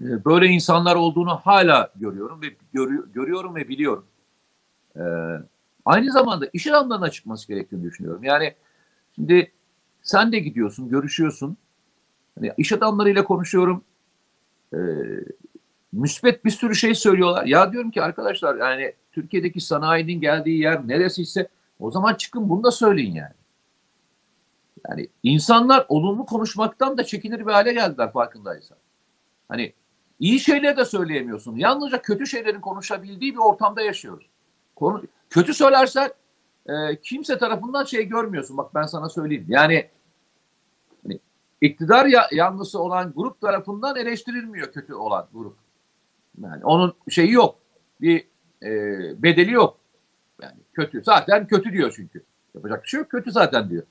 e, 0.00 0.24
böyle 0.24 0.46
insanlar 0.46 0.96
olduğunu 0.96 1.36
hala 1.36 1.92
görüyorum 1.96 2.42
ve 2.42 2.46
görü, 2.72 3.12
görüyorum 3.12 3.54
ve 3.54 3.68
biliyorum. 3.68 4.06
E, 4.96 5.02
aynı 5.84 6.12
zamanda 6.12 6.46
iş 6.52 6.66
adamlarına 6.66 7.10
çıkması 7.10 7.48
gerektiğini 7.48 7.82
düşünüyorum. 7.82 8.24
Yani 8.24 8.54
şimdi 9.14 9.52
sen 10.02 10.32
de 10.32 10.38
gidiyorsun, 10.38 10.88
görüşüyorsun. 10.88 11.56
Hani 12.38 12.52
iş 12.56 12.72
adamlarıyla 12.72 13.24
konuşuyorum. 13.24 13.84
E, 14.72 14.78
müspet 15.92 16.44
bir 16.44 16.50
sürü 16.50 16.74
şey 16.74 16.94
söylüyorlar. 16.94 17.44
Ya 17.44 17.72
diyorum 17.72 17.90
ki 17.90 18.02
arkadaşlar 18.02 18.56
yani 18.56 18.92
Türkiye'deki 19.12 19.60
sanayinin 19.60 20.20
geldiği 20.20 20.62
yer 20.62 20.88
neresiyse 20.88 21.48
o 21.80 21.90
zaman 21.90 22.14
çıkın 22.14 22.48
bunu 22.48 22.64
da 22.64 22.70
söyleyin 22.70 23.14
yani. 23.14 23.34
Yani 24.88 25.08
insanlar 25.22 25.86
olumlu 25.88 26.26
konuşmaktan 26.26 26.98
da 26.98 27.04
çekinir 27.04 27.46
bir 27.46 27.52
hale 27.52 27.72
geldiler 27.72 28.12
farkındaysan. 28.12 28.78
Hani 29.48 29.72
iyi 30.20 30.40
şeyleri 30.40 30.76
de 30.76 30.84
söyleyemiyorsun. 30.84 31.56
Yalnızca 31.56 32.02
kötü 32.02 32.26
şeylerin 32.26 32.60
konuşabildiği 32.60 33.32
bir 33.32 33.38
ortamda 33.38 33.82
yaşıyoruz. 33.82 34.26
Konu, 34.76 35.02
kötü 35.30 35.54
söylersen 35.54 36.10
e, 36.66 37.00
kimse 37.02 37.38
tarafından 37.38 37.84
şey 37.84 38.04
görmüyorsun. 38.04 38.56
Bak 38.56 38.74
ben 38.74 38.86
sana 38.86 39.08
söyleyeyim. 39.08 39.46
Yani 39.48 39.88
hani, 41.02 41.20
iktidar 41.60 42.06
ya, 42.06 42.28
yanlısı 42.32 42.80
olan 42.80 43.12
grup 43.16 43.40
tarafından 43.40 43.96
eleştirilmiyor 43.96 44.72
kötü 44.72 44.94
olan 44.94 45.28
grup. 45.32 45.56
Yani 46.42 46.64
onun 46.64 46.94
şeyi 47.08 47.32
yok. 47.32 47.58
Bir 48.00 48.24
e, 48.62 48.70
bedeli 49.22 49.52
yok. 49.52 49.78
Yani 50.42 50.56
kötü. 50.72 51.02
Zaten 51.02 51.46
kötü 51.46 51.72
diyor 51.72 51.92
çünkü. 51.96 52.22
Yapacak 52.54 52.82
bir 52.82 52.88
şey 52.88 53.00
yok. 53.00 53.10
Kötü 53.10 53.32
zaten 53.32 53.70
diyor. 53.70 53.82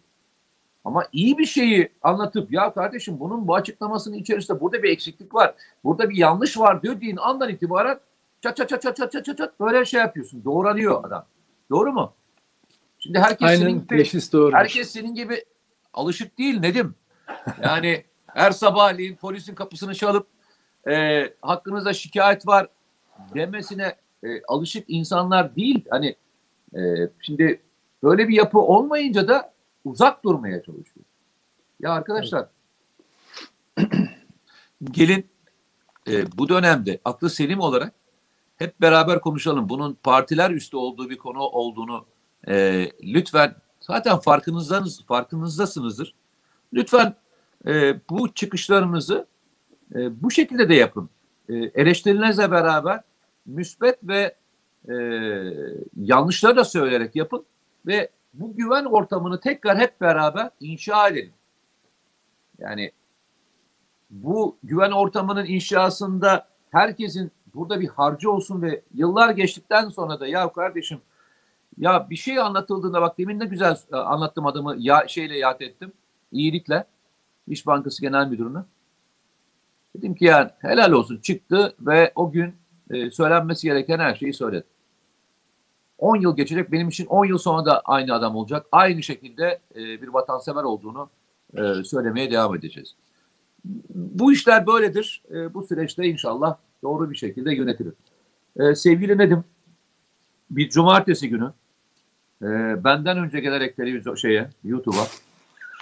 Ama 0.86 1.06
iyi 1.12 1.38
bir 1.38 1.46
şeyi 1.46 1.90
anlatıp 2.02 2.52
ya 2.52 2.74
kardeşim 2.74 3.20
bunun 3.20 3.48
bu 3.48 3.56
açıklamasının 3.56 4.16
içerisinde 4.16 4.62
burada 4.62 4.84
bir 4.84 4.90
eksiklik 4.90 5.36
var. 5.36 5.56
Burada 5.84 6.10
bir 6.10 6.16
yanlış 6.16 6.60
var 6.60 6.84
dediğin 6.84 7.18
andan 7.18 7.50
itibaren 7.50 8.00
çat 8.42 8.58
çat 8.58 8.70
çat 8.70 8.82
çat 8.82 8.98
çat 8.98 9.26
çat 9.26 9.38
çat 9.38 9.60
böyle 9.60 9.86
şey 9.86 10.00
yapıyorsun. 10.00 10.44
Doğranıyor 10.44 11.04
adam. 11.04 11.26
Doğru 11.70 11.94
mu? 11.94 12.14
Şimdi 13.00 13.20
herkes 13.20 13.48
Aynen, 13.48 13.60
senin 13.60 13.88
gibi, 13.88 14.32
doğru. 14.34 14.56
herkes 14.56 14.92
senin 14.92 15.16
gibi 15.16 15.46
alışık 15.94 16.38
değil 16.38 16.60
Nedim. 16.60 16.96
Yani 17.64 18.04
her 18.28 18.52
sabahleyin 18.52 19.16
polisin 19.16 19.56
kapısını 19.56 19.96
çalıp 19.96 20.28
e, 20.88 21.24
hakkınızda 21.42 21.94
şikayet 21.94 22.48
var 22.48 22.68
demesine 23.34 23.96
e, 24.24 24.42
alışık 24.48 24.86
insanlar 24.88 25.56
değil. 25.56 25.86
Hani 25.90 26.16
e, 26.76 27.10
şimdi 27.22 27.62
böyle 28.04 28.28
bir 28.28 28.34
yapı 28.34 28.60
olmayınca 28.60 29.28
da 29.28 29.54
uzak 29.86 30.24
durmaya 30.24 30.64
çalışıyor. 30.64 31.06
Ya 31.80 31.92
arkadaşlar 31.92 32.48
gelin 34.92 35.28
e, 36.08 36.38
bu 36.38 36.50
dönemde 36.50 37.00
aklı 37.06 37.30
selim 37.30 37.60
olarak 37.60 37.94
hep 38.58 38.82
beraber 38.82 39.22
konuşalım. 39.22 39.70
Bunun 39.70 39.94
partiler 40.04 40.52
üstü 40.52 40.78
olduğu 40.78 41.10
bir 41.10 41.18
konu 41.18 41.40
olduğunu 41.40 42.06
e, 42.48 42.86
lütfen 43.04 43.56
zaten 43.80 44.18
farkınızdanız, 44.18 45.06
farkınızdasınızdır. 45.06 46.14
Lütfen 46.74 47.16
e, 47.68 47.96
bu 48.10 48.34
çıkışlarınızı 48.34 49.28
e, 49.96 50.24
bu 50.24 50.32
şekilde 50.32 50.70
de 50.70 50.76
yapın. 50.76 51.10
E, 51.50 51.56
eleştirilerinizle 51.56 52.52
beraber 52.52 53.02
müsbet 53.46 54.00
ve 54.04 54.36
e, 54.90 54.96
yanlışları 55.96 56.56
da 56.56 56.64
söyleyerek 56.64 57.16
yapın 57.16 57.46
ve 57.86 58.10
bu 58.34 58.56
güven 58.56 58.86
ortamını 58.86 59.40
tekrar 59.40 59.78
hep 59.78 60.02
beraber 60.02 60.50
inşa 60.60 61.08
edelim. 61.08 61.34
Yani 62.60 62.92
bu 64.10 64.58
güven 64.64 64.92
ortamının 64.92 65.46
inşasında 65.46 66.48
herkesin 66.72 67.32
burada 67.54 67.80
bir 67.80 67.88
harcı 67.88 68.32
olsun 68.32 68.62
ve 68.62 68.82
yıllar 68.94 69.30
geçtikten 69.30 69.90
sonra 69.90 70.20
da 70.20 70.28
ya 70.28 70.52
kardeşim 70.52 71.00
ya 71.78 72.10
bir 72.10 72.16
şey 72.16 72.40
anlatıldığında 72.40 73.02
bak 73.02 73.18
demin 73.18 73.40
ne 73.40 73.46
güzel 73.46 73.78
e, 73.94 73.96
anlattım 73.96 74.46
adamı 74.46 74.76
ya 74.78 75.08
şeyle 75.08 75.38
yad 75.38 75.62
ettim. 75.62 75.92
iyilikle 76.32 76.86
İş 77.48 77.68
Bankası 77.68 78.02
Genel 78.02 78.28
Müdürü'nü. 78.28 78.66
Dedim 79.98 80.16
ki 80.16 80.26
yani 80.26 80.50
helal 80.60 80.92
olsun 80.92 81.18
çıktı 81.18 81.76
ve 81.80 82.12
o 82.16 82.32
gün 82.32 82.56
e, 82.90 83.12
söylenmesi 83.12 83.68
gereken 83.68 84.00
her 84.00 84.16
şeyi 84.16 84.34
söyledi. 84.34 84.66
10 85.98 86.16
yıl 86.16 86.36
geçecek 86.36 86.72
benim 86.72 86.90
için 86.90 87.06
10 87.06 87.26
yıl 87.26 87.38
sonra 87.38 87.66
da 87.66 87.82
aynı 87.82 88.14
adam 88.14 88.36
olacak. 88.36 88.66
Aynı 88.72 89.04
şekilde 89.04 89.60
e, 89.76 90.02
bir 90.02 90.08
vatansever 90.08 90.64
olduğunu 90.64 91.10
e, 91.54 91.84
söylemeye 91.84 92.32
devam 92.32 92.56
edeceğiz. 92.56 92.96
Bu 93.96 94.34
işler 94.34 94.68
böyledir. 94.68 95.24
E, 95.32 95.54
bu 95.54 95.64
süreçte 95.64 96.06
inşallah 96.06 96.58
doğru 96.84 97.12
bir 97.12 97.16
şekilde 97.16 97.56
yönetilir. 97.56 97.94
E, 98.60 98.76
sevgili 98.76 99.18
Nedim, 99.18 99.44
bir 100.50 100.70
cumartesi 100.70 101.30
günü 101.30 101.52
e, 102.42 102.48
benden 102.84 103.18
önce 103.18 103.40
gelerek 103.40 103.76
televizyon 103.76 104.16
şeye 104.16 104.50
YouTube'a 104.64 105.08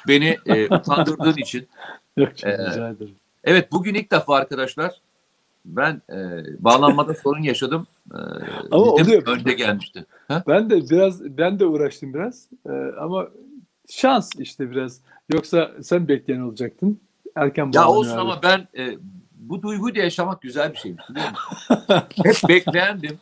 beni 0.08 0.38
e, 0.46 0.66
utandırdığın 0.66 1.38
için 1.38 1.68
Yok, 2.18 2.44
Ee, 2.44 2.52
rica 2.52 2.90
ederim. 2.90 3.16
Evet 3.46 3.72
bugün 3.72 3.94
ilk 3.94 4.12
defa 4.12 4.36
arkadaşlar 4.36 5.02
ben 5.66 6.02
e, 6.10 6.16
bağlanmada 6.64 7.14
sorun 7.24 7.42
yaşadım. 7.44 7.88
E, 8.12 8.18
Ama 8.72 8.84
oluyor. 8.84 9.28
önce 9.28 9.54
gelmişti. 9.54 10.06
Ha? 10.28 10.44
Ben 10.48 10.70
de 10.70 10.90
biraz 10.90 11.38
ben 11.38 11.60
de 11.60 11.66
uğraştım 11.66 12.14
biraz 12.14 12.50
Ee, 12.70 12.72
ama 13.00 13.28
şans 13.90 14.30
işte 14.40 14.72
biraz. 14.72 15.02
Yoksa 15.34 15.72
sen 15.84 16.08
bekleyen 16.08 16.42
olacaktın. 16.42 17.00
Erken 17.36 17.72
Ya 17.74 17.88
olsun 17.88 18.12
abi. 18.12 18.22
ama 18.22 18.40
ben 18.44 18.68
e, 18.78 18.98
bu 19.36 19.62
duyguyu 19.62 19.96
da 19.96 20.00
yaşamak 20.00 20.42
güzel 20.42 20.74
bir 20.74 20.78
şeymiş 20.78 21.04
biliyor 21.10 21.26
musun? 21.30 21.78
Hep 22.24 22.50
bekleyendim. 22.50 23.20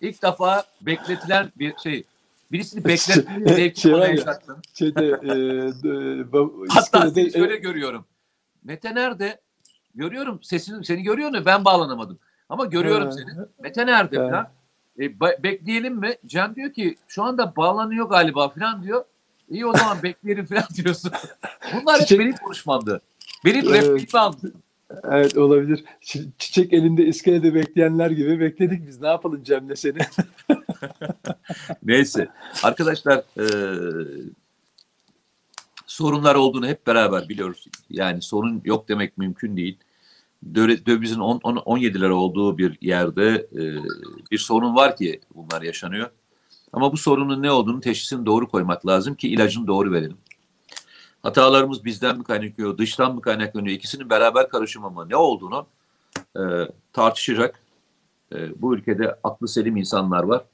İlk 0.00 0.22
defa 0.22 0.64
bekletilen 0.80 1.52
bir 1.58 1.74
şey. 1.82 2.04
Birisini 2.52 2.84
bekletmeyi 2.84 3.46
Şey- 3.46 3.56
zevki 3.56 3.80
şey 3.80 3.92
bana 3.92 4.06
yaşattın. 4.06 4.56
Şeyde 4.74 5.04
e, 5.04 5.32
e, 5.88 6.68
Hatta 6.68 7.30
şöyle 7.30 7.56
görüyorum. 7.56 8.04
Mete 8.64 8.94
nerede? 8.94 9.40
Görüyorum 9.96 10.42
sesini 10.42 10.84
seni 10.84 11.02
görüyorum 11.02 11.42
ben 11.46 11.64
bağlanamadım. 11.64 12.18
Ama 12.48 12.64
görüyorum 12.64 13.12
seni. 13.12 13.26
Mete 13.62 13.86
nerede 13.86 14.18
Ha. 14.18 14.28
falan. 14.28 14.48
E, 15.00 15.20
bekleyelim 15.42 15.94
mi? 15.94 16.14
Cem 16.26 16.54
diyor 16.56 16.72
ki 16.72 16.96
şu 17.08 17.22
anda 17.22 17.56
bağlanıyor 17.56 18.08
galiba 18.08 18.48
falan 18.48 18.82
diyor. 18.82 19.04
İyi 19.50 19.66
o 19.66 19.76
zaman 19.76 20.02
bekleyelim 20.02 20.46
falan 20.46 20.64
diyorsun. 20.76 21.12
Bunlar 21.74 22.00
hep 22.00 22.18
benim 22.18 22.36
konuşmamdı. 22.36 23.00
Benim 23.44 23.68
Evet. 23.68 23.74
repliğimi 23.82 24.20
aldın. 24.20 24.54
Evet 25.04 25.36
olabilir. 25.38 25.84
Çi- 26.02 26.28
Çiçek 26.38 26.72
elinde 26.72 27.06
iskelede 27.06 27.54
bekleyenler 27.54 28.10
gibi 28.10 28.40
bekledik 28.40 28.86
biz. 28.86 29.00
Ne 29.00 29.06
yapalım 29.08 29.42
Cem'le 29.42 29.74
seni? 29.76 29.98
Neyse. 31.82 32.28
Arkadaşlar 32.62 33.18
e, 33.18 33.44
sorunlar 35.86 36.34
olduğunu 36.34 36.66
hep 36.66 36.86
beraber 36.86 37.28
biliyoruz. 37.28 37.66
Yani 37.90 38.22
sorun 38.22 38.62
yok 38.64 38.88
demek 38.88 39.18
mümkün 39.18 39.56
değil. 39.56 39.78
Dövizin 40.54 41.20
10, 41.20 41.40
10, 41.42 41.56
17 41.56 42.00
lira 42.00 42.14
olduğu 42.14 42.58
bir 42.58 42.78
yerde 42.80 43.48
e, 43.52 43.62
bir 44.30 44.38
sorun 44.38 44.76
var 44.76 44.96
ki 44.96 45.20
bunlar 45.34 45.62
yaşanıyor. 45.62 46.10
Ama 46.72 46.92
bu 46.92 46.96
sorunun 46.96 47.42
ne 47.42 47.50
olduğunu 47.50 47.80
teşhisini 47.80 48.26
doğru 48.26 48.48
koymak 48.48 48.86
lazım 48.86 49.14
ki 49.14 49.28
ilacını 49.28 49.66
doğru 49.66 49.92
verelim. 49.92 50.18
Hatalarımız 51.22 51.84
bizden 51.84 52.18
mi 52.18 52.24
kaynaklanıyor, 52.24 52.78
dıştan 52.78 53.14
mı 53.14 53.20
kaynaklanıyor? 53.20 53.76
İkisinin 53.76 54.10
beraber 54.10 54.48
karışımı 54.48 54.90
mı 54.90 55.08
ne 55.08 55.16
olduğunu 55.16 55.66
e, 56.36 56.42
tartışacak 56.92 57.60
E, 58.34 58.62
bu 58.62 58.74
ülkede 58.74 59.18
aklı 59.24 59.48
selim 59.48 59.76
insanlar 59.76 60.22
var. 60.22 60.44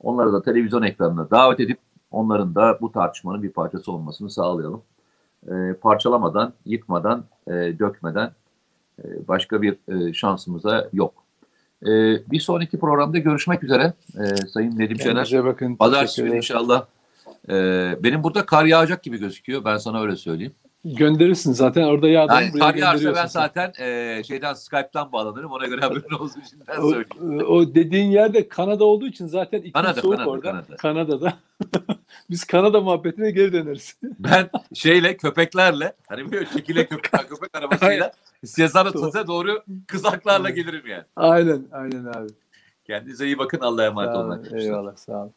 Onları 0.00 0.32
da 0.32 0.42
televizyon 0.42 0.82
ekranına 0.82 1.30
davet 1.30 1.60
edip 1.60 1.78
onların 2.10 2.54
da 2.54 2.78
bu 2.80 2.92
tartışmanın 2.92 3.42
bir 3.42 3.52
parçası 3.52 3.92
olmasını 3.92 4.30
sağlayalım. 4.30 4.82
E, 5.46 5.74
parçalamadan, 5.74 6.52
yıkmadan, 6.66 7.24
e, 7.46 7.52
dökmeden 7.52 8.32
başka 9.28 9.62
bir 9.62 9.76
e, 9.88 10.12
şansımıza 10.12 10.88
yok. 10.92 11.24
E, 11.82 11.90
bir 12.30 12.40
sonraki 12.40 12.78
programda 12.78 13.18
görüşmek 13.18 13.64
üzere 13.64 13.92
e, 14.18 14.36
Sayın 14.46 14.78
Nedim 14.78 15.00
Şener. 15.00 15.44
Bakın. 15.44 15.76
Pazartesi 15.76 16.26
inşallah. 16.26 16.86
Benim 18.02 18.22
burada 18.22 18.46
kar 18.46 18.64
yağacak 18.64 19.02
gibi 19.02 19.18
gözüküyor. 19.18 19.64
Ben 19.64 19.76
sana 19.76 20.02
öyle 20.02 20.16
söyleyeyim. 20.16 20.52
Gönderirsin 20.84 21.52
zaten 21.52 21.82
orada 21.82 22.08
yağdı. 22.08 22.32
Yani 22.32 22.52
kar 22.58 22.74
yağarsa 22.74 23.14
ben 23.14 23.26
zaten 23.26 23.72
e, 23.78 24.22
şeyden 24.24 24.54
Skype'tan 24.54 25.12
bağlanırım. 25.12 25.52
Ona 25.52 25.66
göre 25.66 25.80
haberin 25.80 26.14
olsun 26.20 26.42
şimdiden 26.50 26.76
O, 26.80 26.90
söyleyeyim. 26.90 27.44
o 27.48 27.74
dediğin 27.74 28.10
yerde 28.10 28.48
Kanada 28.48 28.84
olduğu 28.84 29.06
için 29.06 29.26
zaten 29.26 29.58
iklim 29.58 29.72
Kanada, 29.72 30.00
soğuk 30.00 30.14
Kanada, 30.16 30.30
orada. 30.30 30.50
Kanada. 30.50 30.76
Kanada'da. 30.76 31.34
Biz 32.30 32.44
Kanada 32.44 32.80
muhabbetine 32.80 33.30
geri 33.30 33.52
döneriz. 33.52 33.96
Ben 34.18 34.50
şeyle 34.74 35.16
köpeklerle 35.16 35.92
hani 36.08 36.32
böyle 36.32 36.46
çekile 36.46 36.86
köpek, 36.86 37.12
köpek 37.12 37.54
arabasıyla 37.54 38.12
Sezar'a 38.44 38.92
Tuz'a 38.92 39.26
doğru 39.26 39.62
kızaklarla 39.86 40.50
gelirim 40.50 40.86
yani. 40.86 41.04
aynen, 41.16 41.62
aynen 41.72 42.04
abi. 42.04 42.28
Kendinize 42.86 43.26
iyi 43.26 43.38
bakın. 43.38 43.60
Allah'a 43.60 43.86
emanet 43.86 44.14
olun. 44.16 44.46
eyvallah, 44.54 44.96
sağ 44.96 45.12
olun. 45.22 45.32